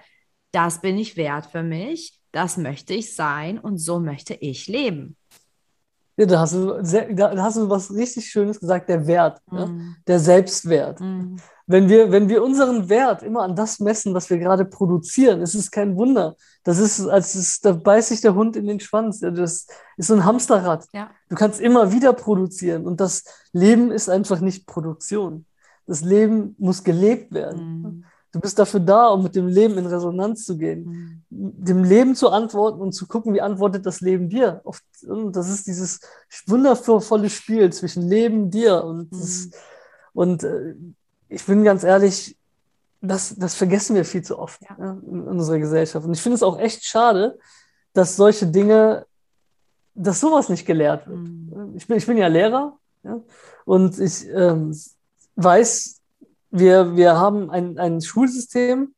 das 0.51 0.79
bin 0.79 0.97
ich 0.97 1.17
wert 1.17 1.47
für 1.47 1.63
mich, 1.63 2.17
das 2.31 2.55
möchte 2.55 2.93
ich 2.93 3.13
sein 3.13 3.59
und 3.59 3.77
so 3.77 3.99
möchte 3.99 4.35
ich 4.35 4.67
leben. 4.67 5.17
Ja, 6.17 6.25
da 6.25 6.39
hast 6.39 6.55
du, 6.55 6.83
sehr, 6.83 7.13
da 7.13 7.31
hast 7.37 7.57
du 7.57 7.69
was 7.69 7.93
richtig 7.93 8.25
Schönes 8.25 8.59
gesagt, 8.59 8.89
der 8.89 9.05
Wert, 9.05 9.39
mm. 9.51 9.57
ja? 9.57 9.69
der 10.07 10.19
Selbstwert. 10.19 10.99
Mm. 10.99 11.35
Wenn, 11.67 11.89
wir, 11.89 12.11
wenn 12.11 12.27
wir 12.27 12.43
unseren 12.43 12.89
Wert 12.89 13.21
immer 13.21 13.43
an 13.43 13.55
das 13.55 13.79
messen, 13.79 14.15
was 14.15 14.29
wir 14.31 14.39
gerade 14.39 14.65
produzieren, 14.65 15.41
ist 15.41 15.53
es 15.53 15.69
kein 15.69 15.95
Wunder. 15.95 16.35
Das 16.63 16.79
ist, 16.79 17.05
als 17.07 17.35
ist, 17.35 17.63
da 17.65 17.73
beißt 17.73 18.09
sich 18.09 18.21
der 18.21 18.33
Hund 18.33 18.55
in 18.55 18.65
den 18.65 18.79
Schwanz. 18.79 19.19
Das 19.19 19.67
ist 19.97 20.07
so 20.07 20.15
ein 20.15 20.25
Hamsterrad. 20.25 20.87
Ja. 20.91 21.11
Du 21.29 21.35
kannst 21.35 21.61
immer 21.61 21.91
wieder 21.91 22.13
produzieren 22.13 22.87
und 22.87 22.99
das 22.99 23.23
Leben 23.51 23.91
ist 23.91 24.09
einfach 24.09 24.39
nicht 24.39 24.65
Produktion. 24.65 25.45
Das 25.85 26.01
Leben 26.01 26.55
muss 26.57 26.83
gelebt 26.83 27.31
werden. 27.31 27.81
Mm. 27.81 28.05
Du 28.33 28.41
bist 28.41 28.59
dafür 28.59 28.81
da, 28.81 29.07
um 29.07 29.23
mit 29.23 29.35
dem 29.35 29.47
Leben 29.47 29.77
in 29.77 29.85
Resonanz 29.85 30.45
zu 30.45 30.57
gehen, 30.57 31.23
mhm. 31.29 31.53
dem 31.65 31.83
Leben 31.83 32.13
zu 32.13 32.29
antworten 32.29 32.81
und 32.81 32.91
zu 32.91 33.07
gucken, 33.07 33.33
wie 33.33 33.41
antwortet 33.41 33.85
das 33.85 34.01
Leben 34.01 34.29
dir. 34.29 34.61
Oft, 34.63 34.83
das 35.31 35.49
ist 35.49 35.67
dieses 35.67 36.01
wundervolle 36.45 37.29
Spiel 37.29 37.71
zwischen 37.71 38.07
Leben 38.07 38.51
dir 38.51 38.83
und, 38.83 39.11
das, 39.11 39.45
mhm. 39.45 39.51
und 40.13 40.43
äh, 40.43 40.75
ich 41.29 41.45
bin 41.45 41.63
ganz 41.63 41.83
ehrlich, 41.83 42.37
das, 43.01 43.35
das 43.35 43.55
vergessen 43.55 43.95
wir 43.95 44.05
viel 44.05 44.23
zu 44.23 44.37
oft 44.39 44.61
ja. 44.63 44.75
Ja, 44.79 44.97
in 45.09 45.21
unserer 45.21 45.59
Gesellschaft. 45.59 46.05
Und 46.05 46.13
ich 46.13 46.21
finde 46.21 46.35
es 46.35 46.43
auch 46.43 46.59
echt 46.59 46.83
schade, 46.83 47.37
dass 47.93 48.15
solche 48.15 48.47
Dinge, 48.47 49.05
dass 49.95 50.19
sowas 50.19 50.49
nicht 50.49 50.65
gelehrt 50.65 51.07
wird. 51.07 51.17
Mhm. 51.17 51.73
Ich, 51.75 51.87
bin, 51.87 51.97
ich 51.97 52.05
bin 52.05 52.17
ja 52.17 52.27
Lehrer 52.27 52.77
ja, 53.03 53.21
und 53.65 53.99
ich 53.99 54.27
ähm, 54.27 54.77
weiß, 55.35 55.96
wir, 56.49 56.95
wir 56.95 57.17
haben 57.17 57.49
ein, 57.49 57.77
ein 57.77 58.01
Schulsystem, 58.01 58.93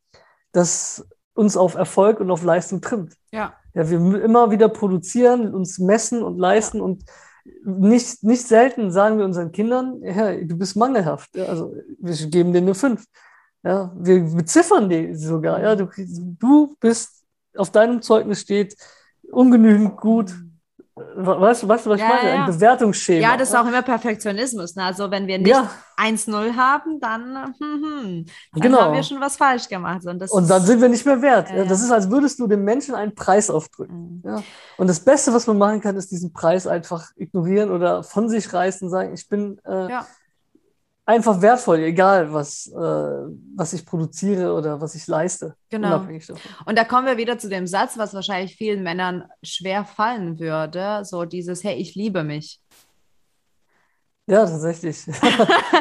das 0.52 1.06
uns 1.34 1.56
auf 1.56 1.76
Erfolg 1.76 2.20
und 2.20 2.32
auf 2.32 2.44
Leistung 2.44 2.82
trimmt. 2.82 3.16
Ja. 3.32 3.54
Ja, 3.74 3.90
wir 3.90 4.24
immer 4.24 4.52
wieder 4.52 4.68
produzieren, 4.68 5.54
uns 5.54 5.80
messen 5.80 6.24
und 6.24 6.38
leisten 6.38 6.78
ja. 6.78 6.84
und 6.84 7.04
nicht, 7.64 8.24
nicht 8.24 8.48
selten 8.48 8.92
sagen 8.92 9.18
wir 9.18 9.26
unseren 9.26 9.52
Kindern, 9.52 10.02
ja, 10.04 10.36
du 10.36 10.58
bist 10.58 10.76
mangelhaft. 10.76 11.36
Ja, 11.36 11.46
also 11.46 11.74
wir 12.00 12.14
geben 12.28 12.54
dir 12.54 12.62
nur 12.62 12.76
fünf. 12.76 13.06
Ja, 13.64 13.92
wir 13.96 14.22
beziffern 14.22 14.90
die 14.90 15.16
sogar. 15.16 15.62
Ja, 15.62 15.76
du, 15.76 15.90
du 16.40 16.76
bist, 16.80 17.24
auf 17.56 17.72
deinem 17.72 18.02
Zeugnis 18.02 18.42
steht 18.42 18.76
ungenügend 19.32 19.98
gut, 19.98 20.34
Weißt 21.16 21.64
du, 21.64 21.68
du 21.68 21.70
was 21.70 21.86
ja, 21.86 21.94
ich 21.94 22.02
meine? 22.02 22.30
Ja. 22.30 22.46
Ein 22.46 22.52
Bewertungsschema. 22.52 23.22
Ja, 23.22 23.38
das 23.38 23.50
ist 23.50 23.56
auch 23.56 23.66
immer 23.66 23.82
Perfektionismus. 23.82 24.76
Ne? 24.76 24.84
Also 24.84 25.10
wenn 25.12 25.28
wir 25.28 25.38
nicht 25.38 25.50
ja. 25.50 25.70
1-0 25.98 26.56
haben, 26.56 27.00
dann, 27.00 27.54
hm, 27.60 27.84
hm, 27.84 28.26
dann 28.54 28.62
genau. 28.62 28.82
haben 28.82 28.94
wir 28.94 29.04
schon 29.04 29.20
was 29.20 29.38
falsch 29.38 29.68
gemacht. 29.68 30.06
Und, 30.06 30.22
und 30.32 30.50
dann 30.50 30.62
sind 30.62 30.82
wir 30.82 30.90
nicht 30.90 31.06
mehr 31.06 31.22
wert. 31.22 31.50
Ja, 31.50 31.66
das 31.66 31.82
ist, 31.82 31.92
als 31.92 32.10
würdest 32.10 32.40
du 32.40 32.48
dem 32.48 32.64
Menschen 32.64 32.96
einen 32.96 33.16
Preis 33.16 33.50
aufdrücken. 33.50 34.22
Mhm. 34.24 34.44
Und 34.78 34.88
das 34.88 35.00
Beste, 35.00 35.34
was 35.34 35.48
man 35.48 35.58
machen 35.58 35.82
kann, 35.82 35.96
ist 35.96 36.12
diesen 36.12 36.34
Preis 36.34 36.68
einfach 36.68 37.12
ignorieren 37.16 37.72
oder 37.72 38.04
von 38.04 38.30
sich 38.30 38.52
reißen 38.54 38.88
und 38.88 38.92
sagen, 38.92 39.14
ich 39.14 39.28
bin 39.28 39.60
äh, 39.66 39.88
einfach 41.10 41.42
wertvoll, 41.42 41.80
egal 41.80 42.32
was, 42.32 42.68
äh, 42.68 42.76
was 43.56 43.74
ich 43.74 43.84
produziere 43.84 44.54
oder 44.54 44.80
was 44.80 44.94
ich 44.94 45.08
leiste. 45.08 45.56
Genau. 45.72 46.06
Und 46.66 46.78
da 46.78 46.84
kommen 46.84 47.08
wir 47.08 47.18
wieder 47.18 47.40
zu 47.40 47.50
dem 47.50 47.66
Satz, 47.66 47.98
was 47.98 48.14
wahrscheinlich 48.14 48.56
vielen 48.56 48.84
Männern 48.84 49.24
schwer 49.42 49.86
fallen 49.86 50.40
würde, 50.40 51.04
so 51.04 51.26
dieses, 51.26 51.64
hey, 51.64 51.76
ich 51.78 51.96
liebe 51.96 52.24
mich. 52.24 52.62
Ja, 54.28 54.46
tatsächlich. 54.46 55.04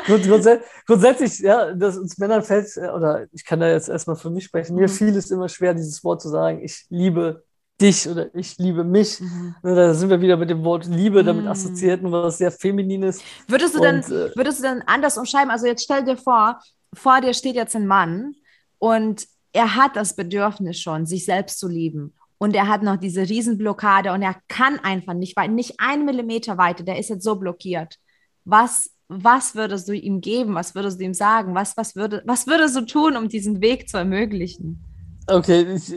grundsätzlich, 0.87 1.41
ja, 1.41 1.75
dass 1.75 1.99
uns 1.99 2.17
Männern 2.17 2.43
fällt, 2.43 2.75
äh, 2.79 2.89
oder 2.89 3.27
ich 3.33 3.45
kann 3.45 3.61
da 3.61 3.69
jetzt 3.69 3.91
erstmal 3.91 4.17
für 4.17 4.31
mich 4.31 4.45
sprechen, 4.45 4.77
mir 4.77 4.89
mhm. 4.89 4.93
fiel 4.93 5.15
es 5.15 5.31
immer 5.31 5.51
schwer, 5.51 5.75
dieses 5.75 6.03
Wort 6.05 6.23
zu 6.23 6.31
sagen, 6.31 6.65
ich 6.65 6.87
liebe 6.89 7.45
dich 7.81 8.09
oder 8.09 8.35
ich 8.35 8.59
liebe 8.59 8.85
mich. 8.85 9.21
Mhm. 9.21 9.55
Ne, 9.63 9.75
da 9.75 9.95
sind 9.95 10.11
wir 10.11 10.21
wieder 10.21 10.37
mit 10.37 10.51
dem 10.51 10.65
Wort 10.65 10.87
Liebe 10.87 11.23
damit 11.23 11.45
mhm. 11.45 11.51
assoziiert 11.51 12.01
was 12.03 12.39
sehr 12.39 12.51
Feminines. 12.51 13.21
Würdest 13.47 13.75
du, 13.75 13.79
und, 13.79 13.85
dann, 13.85 14.01
äh, 14.01 14.35
würdest 14.35 14.59
du 14.59 14.63
dann 14.65 14.83
anders 14.87 15.17
umschreiben? 15.17 15.51
Also 15.51 15.67
jetzt 15.67 15.85
stell 15.85 16.05
dir 16.05 16.17
vor, 16.17 16.61
vor 16.95 17.21
dir 17.21 17.35
steht 17.35 17.55
jetzt 17.55 17.77
ein 17.77 17.87
Mann 17.87 18.35
und 18.79 19.27
er 19.53 19.77
hat 19.77 19.97
das 19.97 20.15
Bedürfnis 20.15 20.81
schon, 20.81 21.07
sich 21.07 21.25
selbst 21.25 21.59
zu 21.59 21.69
lieben. 21.69 22.15
Und 22.39 22.55
er 22.55 22.69
hat 22.69 22.83
noch 22.83 22.97
diese 22.97 23.29
Riesenblockade 23.29 24.13
und 24.13 24.23
er 24.23 24.37
kann 24.47 24.79
einfach 24.81 25.15
nicht 25.15 25.37
weit, 25.37 25.51
nicht 25.51 25.75
einen 25.79 26.05
Millimeter 26.05 26.57
weiter, 26.57 26.85
der 26.85 26.99
ist 26.99 27.11
jetzt 27.11 27.25
so 27.25 27.35
blockiert. 27.35 27.97
Was, 28.45 28.91
was 29.09 29.57
würdest 29.57 29.89
du 29.89 29.93
ihm 29.93 30.21
geben? 30.21 30.55
Was 30.55 30.75
würdest 30.75 31.01
du 31.01 31.05
ihm 31.05 31.15
sagen? 31.15 31.55
Was, 31.55 31.77
was, 31.77 31.97
würde, 31.97 32.23
was 32.25 32.47
würdest 32.47 32.77
du 32.77 32.83
tun, 32.83 33.17
um 33.17 33.29
diesen 33.29 33.61
Weg 33.61 33.89
zu 33.89 33.97
ermöglichen? 33.97 34.85
Okay, 35.27 35.75
ich, 35.75 35.93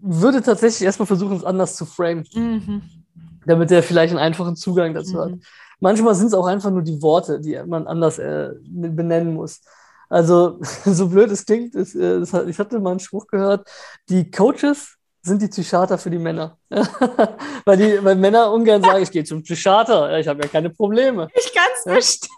würde 0.00 0.42
tatsächlich 0.42 0.82
erstmal 0.82 1.06
versuchen, 1.06 1.36
es 1.36 1.44
anders 1.44 1.76
zu 1.76 1.86
framen, 1.86 2.24
mhm. 2.34 2.82
damit 3.46 3.70
er 3.70 3.82
vielleicht 3.82 4.12
einen 4.12 4.22
einfachen 4.22 4.56
Zugang 4.56 4.94
dazu 4.94 5.14
mhm. 5.14 5.20
hat. 5.20 5.32
Manchmal 5.80 6.14
sind 6.14 6.28
es 6.28 6.34
auch 6.34 6.46
einfach 6.46 6.70
nur 6.70 6.82
die 6.82 7.00
Worte, 7.02 7.40
die 7.40 7.60
man 7.66 7.86
anders 7.86 8.18
äh, 8.18 8.50
benennen 8.64 9.34
muss. 9.34 9.60
Also, 10.08 10.58
so 10.84 11.08
blöd 11.08 11.30
es 11.30 11.44
klingt, 11.44 11.74
ist, 11.74 11.94
äh, 11.94 12.20
ich 12.20 12.58
hatte 12.58 12.80
mal 12.80 12.90
einen 12.90 13.00
Spruch 13.00 13.26
gehört, 13.26 13.68
die 14.08 14.30
Coaches 14.30 14.96
sind 15.22 15.42
die 15.42 15.48
Psychiater 15.48 15.98
für 15.98 16.10
die 16.10 16.18
Männer. 16.18 16.56
weil, 17.64 17.76
die, 17.76 18.02
weil 18.02 18.16
Männer 18.16 18.50
ungern 18.50 18.82
sagen, 18.82 19.02
ich 19.02 19.10
gehe 19.10 19.24
zum 19.24 19.42
Psychiater, 19.42 20.18
ich 20.18 20.26
habe 20.26 20.42
ja 20.42 20.48
keine 20.48 20.70
Probleme. 20.70 21.28
Ich 21.34 21.52
kann 21.52 21.68
es 21.74 21.84
ja? 21.84 22.28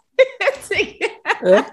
Ja. 1.44 1.64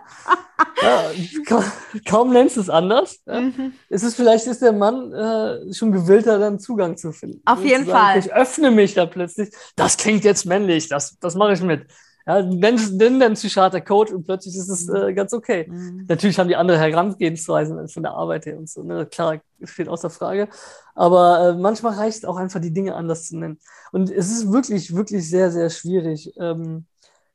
Ja, 0.82 1.12
kaum, 1.48 1.64
kaum 2.08 2.34
nennst 2.34 2.58
du 2.58 2.62
es 2.62 2.70
anders. 2.70 3.20
Ja. 3.26 3.42
Mhm. 3.42 3.74
Es 3.90 4.04
ist 4.04 4.16
vielleicht 4.16 4.48
ist 4.48 4.62
der 4.62 4.74
Mann 4.74 5.14
äh, 5.14 5.74
schon 5.74 5.92
gewillter, 5.92 6.40
dann 6.40 6.60
Zugang 6.60 6.98
zu 6.98 7.12
finden. 7.12 7.42
Auf 7.46 7.64
jeden 7.64 7.86
Fall. 7.86 8.20
Ich 8.20 8.34
öffne 8.34 8.72
mich 8.72 8.94
da 8.94 9.06
plötzlich. 9.06 9.50
Das 9.76 9.98
klingt 9.98 10.24
jetzt 10.24 10.46
männlich. 10.46 10.88
Das, 10.88 11.18
das 11.20 11.36
mache 11.36 11.54
ich 11.54 11.62
mit. 11.62 11.88
Ja, 12.28 12.42
nenn, 12.42 12.76
nenn 12.98 13.20
dann 13.22 13.34
Psychiater 13.36 13.80
Coach 13.80 14.12
und 14.12 14.26
plötzlich 14.26 14.56
ist 14.56 14.68
es 14.68 14.90
äh, 14.90 15.14
ganz 15.14 15.32
okay. 15.32 15.66
Mhm. 15.70 16.06
Natürlich 16.10 16.38
haben 16.38 16.50
die 16.50 16.58
andere 16.58 16.78
Herangehensweisen 16.78 17.88
von 17.88 18.04
der 18.04 18.12
Arbeit 18.12 18.46
her 18.46 18.58
und 18.58 18.70
so. 18.70 18.84
Ne? 18.84 19.06
Klar, 19.06 19.40
steht 19.64 19.88
außer 19.88 20.10
Frage. 20.10 20.50
Aber 20.94 21.50
äh, 21.50 21.54
manchmal 21.54 21.94
reicht 21.94 22.18
es 22.20 22.26
auch 22.26 22.36
einfach, 22.36 22.60
die 22.60 22.74
Dinge 22.74 22.96
anders 22.96 23.28
zu 23.28 23.38
nennen. 23.38 23.60
Und 23.94 24.12
es 24.12 24.30
ist 24.30 24.52
wirklich, 24.52 24.94
wirklich 24.94 25.30
sehr, 25.30 25.52
sehr 25.52 25.70
schwierig 25.70 26.34
ähm, 26.38 26.86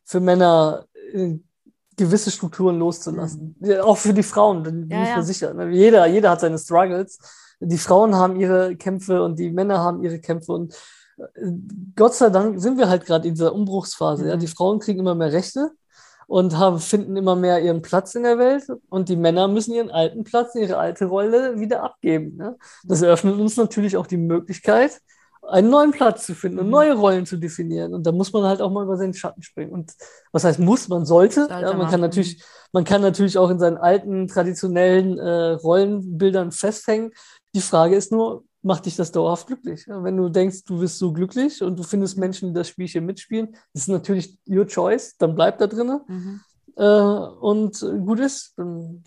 für 0.04 0.20
Männer, 0.20 0.84
gewisse 1.96 2.30
Strukturen 2.30 2.78
loszulassen. 2.78 3.56
Mhm. 3.58 3.80
Auch 3.80 3.98
für 3.98 4.14
die 4.14 4.22
Frauen, 4.22 4.62
bin 4.62 4.88
ja, 4.90 5.02
ich 5.02 5.08
mir 5.08 5.16
ja. 5.16 5.22
sicher. 5.22 5.54
Ne? 5.54 5.70
Jeder, 5.70 6.06
jeder 6.06 6.30
hat 6.30 6.40
seine 6.40 6.58
Struggles. 6.58 7.18
Die 7.60 7.78
Frauen 7.78 8.14
haben 8.14 8.36
ihre 8.36 8.76
Kämpfe 8.76 9.22
und 9.22 9.38
die 9.38 9.50
Männer 9.50 9.78
haben 9.78 10.02
ihre 10.02 10.18
Kämpfe. 10.18 10.52
Und 10.52 10.74
Gott 11.94 12.14
sei 12.14 12.30
Dank 12.30 12.60
sind 12.60 12.78
wir 12.78 12.88
halt 12.88 13.06
gerade 13.06 13.28
in 13.28 13.34
dieser 13.34 13.54
Umbruchsphase. 13.54 14.24
Mhm. 14.24 14.28
Ja? 14.30 14.36
Die 14.36 14.48
Frauen 14.48 14.80
kriegen 14.80 15.00
immer 15.00 15.14
mehr 15.14 15.32
Rechte 15.32 15.70
und 16.26 16.56
haben, 16.56 16.78
finden 16.78 17.16
immer 17.16 17.36
mehr 17.36 17.60
ihren 17.60 17.82
Platz 17.82 18.14
in 18.14 18.22
der 18.22 18.38
Welt 18.38 18.66
und 18.88 19.08
die 19.08 19.16
Männer 19.16 19.48
müssen 19.48 19.74
ihren 19.74 19.90
alten 19.90 20.24
Platz, 20.24 20.54
ihre 20.54 20.78
alte 20.78 21.04
Rolle 21.04 21.60
wieder 21.60 21.82
abgeben. 21.82 22.36
Ne? 22.36 22.56
Das 22.84 23.02
eröffnet 23.02 23.38
uns 23.38 23.56
natürlich 23.56 23.96
auch 23.96 24.06
die 24.06 24.16
Möglichkeit, 24.16 25.00
einen 25.48 25.70
neuen 25.70 25.90
Platz 25.90 26.26
zu 26.26 26.34
finden 26.34 26.60
und 26.60 26.66
mhm. 26.66 26.72
neue 26.72 26.94
Rollen 26.94 27.26
zu 27.26 27.36
definieren. 27.36 27.94
Und 27.94 28.06
da 28.06 28.12
muss 28.12 28.32
man 28.32 28.44
halt 28.44 28.60
auch 28.60 28.70
mal 28.70 28.84
über 28.84 28.96
seinen 28.96 29.14
Schatten 29.14 29.42
springen. 29.42 29.72
Und 29.72 29.92
was 30.30 30.44
heißt 30.44 30.60
muss, 30.60 30.88
man 30.88 31.04
sollte. 31.04 31.46
sollte 31.46 31.60
ja, 31.60 31.74
man, 31.74 31.90
kann 31.90 32.00
natürlich, 32.00 32.42
man 32.72 32.84
kann 32.84 33.02
natürlich 33.02 33.36
auch 33.38 33.50
in 33.50 33.58
seinen 33.58 33.76
alten, 33.76 34.28
traditionellen 34.28 35.18
äh, 35.18 35.52
Rollenbildern 35.52 36.52
festhängen. 36.52 37.10
Die 37.54 37.60
Frage 37.60 37.96
ist 37.96 38.12
nur, 38.12 38.44
macht 38.62 38.86
dich 38.86 38.94
das 38.94 39.10
dauerhaft 39.10 39.48
glücklich. 39.48 39.86
Wenn 39.88 40.16
du 40.16 40.28
denkst, 40.28 40.64
du 40.64 40.78
bist 40.78 40.98
so 40.98 41.12
glücklich 41.12 41.62
und 41.62 41.78
du 41.78 41.82
findest 41.82 42.16
Menschen, 42.16 42.48
die 42.48 42.54
das 42.54 42.68
Spielchen 42.68 43.04
mitspielen, 43.04 43.56
das 43.72 43.82
ist 43.82 43.88
natürlich 43.88 44.38
your 44.48 44.66
choice, 44.66 45.16
dann 45.18 45.34
bleib 45.34 45.58
da 45.58 45.66
drin 45.66 46.00
mhm. 46.06 46.40
äh, 46.76 46.84
und 46.84 47.80
gut 47.80 48.20
ist, 48.20 48.54
dann 48.56 49.02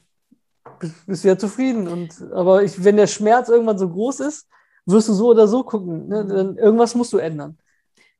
bist 1.08 1.24
du 1.24 1.30
ja 1.30 1.38
zufrieden. 1.38 1.88
Und, 1.88 2.21
aber 2.34 2.63
ich, 2.63 2.84
wenn 2.84 2.98
der 2.98 3.08
Schmerz 3.08 3.48
irgendwann 3.48 3.78
so 3.78 3.89
groß 3.89 4.19
ist, 4.19 4.48
wirst 4.86 5.10
du 5.10 5.13
so 5.13 5.30
oder 5.30 5.48
so 5.48 5.63
gucken. 5.63 6.08
Ne? 6.08 6.24
Mhm. 6.24 6.30
Dann, 6.30 6.58
irgendwas 6.58 6.95
musst 6.95 7.13
du 7.13 7.17
ändern. 7.17 7.58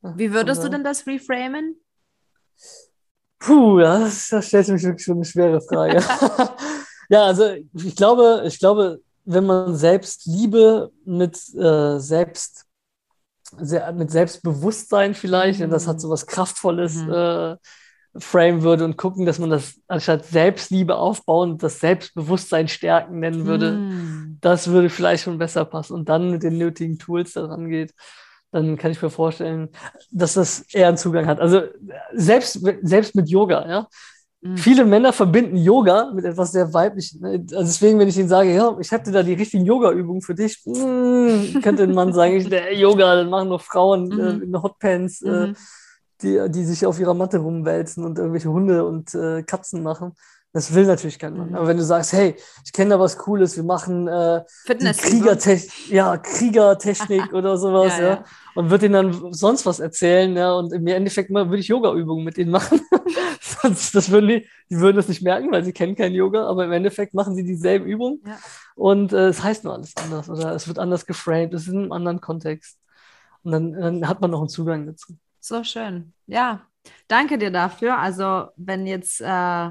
Wie 0.02 0.32
würdest 0.32 0.64
du 0.64 0.70
denn 0.70 0.84
das 0.84 1.08
reframen? 1.08 1.78
Puh, 3.40 3.80
das, 3.80 4.30
das 4.30 4.48
stellt 4.48 4.66
sich 4.68 4.84
wirklich 4.84 5.04
schon 5.04 5.16
eine 5.16 5.26
schwere 5.26 5.62
Frage. 5.62 5.98
ja, 7.10 7.26
also 7.26 7.56
ich 7.74 7.96
glaube, 7.96 8.44
ich 8.46 8.60
glaube, 8.60 9.00
wenn 9.26 9.46
man 9.46 9.76
Selbstliebe 9.76 10.92
mit 11.06 11.38
äh, 11.56 12.00
Selbst 12.00 12.66
sehr, 13.58 13.92
mit 13.94 14.12
Selbstbewusstsein 14.12 15.14
vielleicht, 15.14 15.60
mhm. 15.60 15.70
das 15.70 15.88
hat 15.88 16.00
so 16.00 16.10
was 16.10 16.26
Kraftvolles, 16.26 16.96
mhm. 16.96 17.12
äh, 17.12 17.58
frame 18.18 18.64
würde 18.64 18.86
und 18.86 18.98
gucken, 18.98 19.26
dass 19.26 19.40
man 19.40 19.50
das 19.50 19.80
anstatt 19.88 20.26
Selbstliebe 20.26 20.96
aufbauen, 20.96 21.58
das 21.58 21.80
Selbstbewusstsein 21.80 22.68
stärken 22.68 23.20
nennen 23.20 23.46
würde. 23.46 23.72
Mhm. 23.74 24.38
Das 24.42 24.70
würde 24.70 24.90
vielleicht 24.90 25.24
schon 25.24 25.38
besser 25.38 25.66
passen 25.66 25.94
und 25.94 26.08
dann 26.08 26.32
mit 26.32 26.44
den 26.44 26.58
nötigen 26.58 26.98
Tools 26.98 27.34
daran 27.34 27.70
geht. 27.70 27.94
Dann 28.52 28.78
kann 28.78 28.92
ich 28.92 29.02
mir 29.02 29.10
vorstellen, 29.10 29.70
dass 30.12 30.36
das 30.36 30.62
eher 30.74 30.88
einen 30.88 30.98
Zugang 30.98 31.26
hat. 31.26 31.42
Also 31.42 31.64
selbst, 32.14 32.62
selbst 32.84 33.16
mit 33.16 33.30
Yoga, 33.30 33.68
ja. 33.68 33.88
Mhm. 34.46 34.58
Viele 34.58 34.86
Männer 34.86 35.12
verbinden 35.12 35.58
Yoga 35.58 36.12
mit 36.14 36.24
etwas 36.24 36.52
sehr 36.52 36.72
weiblichem. 36.72 37.20
Ne? 37.20 37.46
Also 37.52 37.64
deswegen, 37.64 37.98
wenn 37.98 38.08
ich 38.08 38.18
ihnen 38.18 38.30
sage, 38.30 38.54
ja, 38.54 38.78
ich 38.80 38.92
hätte 38.92 39.12
da 39.12 39.24
die 39.24 39.34
richtigen 39.34 39.66
Yoga-Übungen 39.66 40.22
für 40.22 40.36
dich, 40.36 40.62
mh, 40.66 40.76
hm, 40.76 41.62
könnte 41.64 41.84
ein 41.84 41.94
Mann 41.94 42.14
sagen, 42.14 42.36
ich, 42.36 42.48
der 42.50 42.74
Yoga, 42.78 43.16
dann 43.16 43.30
machen 43.30 43.50
nur 43.50 43.60
Frauen 43.60 44.08
mhm. 44.08 44.44
in 44.44 44.62
Hotpants, 44.62 45.22
äh, 45.24 45.48
mhm. 45.48 45.56
Die, 46.26 46.50
die 46.50 46.66
sich 46.66 46.86
auf 46.86 47.00
ihrer 47.00 47.14
Matte 47.14 47.38
rumwälzen 47.38 48.04
und 48.04 48.18
irgendwelche 48.18 48.50
Hunde 48.50 48.86
und 48.86 49.14
äh, 49.16 49.44
Katzen 49.44 49.84
machen. 49.84 50.14
Das 50.56 50.74
will 50.74 50.86
natürlich 50.86 51.20
kein 51.20 51.36
Mann. 51.36 51.50
Mhm. 51.50 51.56
Aber 51.56 51.68
wenn 51.68 51.76
du 51.76 51.84
sagst, 51.84 52.14
hey, 52.14 52.34
ich 52.64 52.72
kenne 52.72 52.92
da 52.92 53.00
was 53.00 53.18
Cooles, 53.18 53.58
wir 53.58 53.66
machen 53.66 54.08
äh, 54.08 54.42
Kriegertechnik, 54.66 55.90
ja, 55.90 56.16
Kriegertechnik 56.18 57.34
oder 57.34 57.58
sowas, 57.58 57.98
ja, 57.98 58.02
ja. 58.02 58.10
ja, 58.10 58.24
Und 58.56 58.70
wird 58.70 58.84
ihnen 58.84 58.94
dann 58.94 59.34
sonst 59.34 59.66
was 59.66 59.82
erzählen, 59.82 60.34
ja. 60.38 60.54
Und 60.54 60.72
im 60.72 60.88
Endeffekt 60.88 61.30
würde 61.30 61.58
ich 61.58 61.68
Yoga-Übungen 61.68 62.24
mit 62.24 62.38
ihnen 62.38 62.52
machen. 62.52 62.80
das 63.64 64.10
würden 64.10 64.30
die, 64.30 64.48
die 64.70 64.80
würden 64.80 64.96
das 64.96 65.10
nicht 65.10 65.22
merken, 65.22 65.52
weil 65.52 65.66
sie 65.66 65.74
kennen 65.74 65.96
kein 65.96 66.14
Yoga, 66.14 66.48
aber 66.48 66.64
im 66.64 66.72
Endeffekt 66.72 67.14
machen 67.14 67.36
sie 67.36 67.44
dieselben 67.44 67.86
Übungen. 67.86 68.22
Ja. 68.26 68.38
Und 68.76 69.12
äh, 69.12 69.28
es 69.28 69.44
heißt 69.44 69.66
nur 69.66 69.74
alles 69.74 69.92
anders 69.98 70.30
oder 70.30 70.56
es 70.56 70.70
wird 70.70 70.80
anders 70.80 71.06
geframed, 71.06 71.54
es 71.54 71.64
ist 71.64 71.74
in 71.74 71.80
einem 71.80 71.92
anderen 71.92 72.22
Kontext. 72.22 72.80
Und 73.44 73.52
dann, 73.52 73.74
dann 73.74 74.08
hat 74.08 74.22
man 74.22 74.32
noch 74.32 74.40
einen 74.40 74.48
Zugang 74.48 74.86
dazu. 74.86 75.18
So 75.46 75.64
schön. 75.64 76.12
Ja, 76.26 76.66
danke 77.08 77.38
dir 77.38 77.52
dafür. 77.52 78.00
Also, 78.00 78.48
wenn 78.56 78.88
jetzt 78.88 79.22
äh 79.22 79.70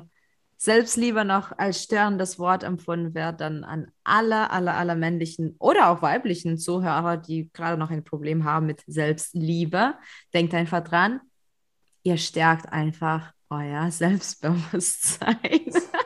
Selbstliebe 0.56 1.24
noch 1.24 1.50
als 1.58 1.82
störendes 1.82 2.38
Wort 2.38 2.62
empfunden 2.62 3.12
wird, 3.14 3.40
dann 3.40 3.64
an 3.64 3.90
alle, 4.04 4.50
alle, 4.50 4.72
alle 4.74 4.94
männlichen 4.94 5.56
oder 5.58 5.88
auch 5.90 6.00
weiblichen 6.00 6.58
Zuhörer, 6.58 7.16
die 7.16 7.50
gerade 7.52 7.76
noch 7.76 7.90
ein 7.90 8.04
Problem 8.04 8.44
haben 8.44 8.66
mit 8.66 8.82
Selbstliebe, 8.86 9.94
denkt 10.32 10.54
einfach 10.54 10.82
dran, 10.82 11.20
ihr 12.04 12.18
stärkt 12.18 12.72
einfach 12.72 13.32
euer 13.50 13.90
Selbstbewusstsein. 13.90 15.36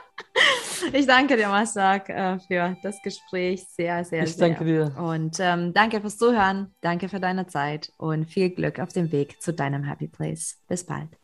ich 0.93 1.07
danke 1.07 1.37
dir, 1.37 1.49
Masak, 1.49 2.09
äh, 2.09 2.39
für 2.39 2.77
das 2.83 3.01
Gespräch. 3.03 3.65
Sehr, 3.69 4.05
sehr, 4.05 4.25
ich 4.25 4.35
sehr. 4.35 4.49
Ich 4.49 4.57
danke 4.57 4.65
dir. 4.65 4.97
Und 4.97 5.39
ähm, 5.41 5.73
danke 5.75 6.01
fürs 6.01 6.19
Zuhören. 6.19 6.75
Danke 6.81 7.09
für 7.09 7.21
deine 7.21 7.47
Zeit 7.47 7.93
und 7.97 8.27
viel 8.27 8.51
Glück 8.51 8.79
auf 8.79 8.93
dem 8.93 9.13
Weg 9.13 9.41
zu 9.43 9.53
deinem 9.53 9.85
Happy 9.85 10.09
Place. 10.09 10.63
Bis 10.69 10.85
bald. 10.85 11.18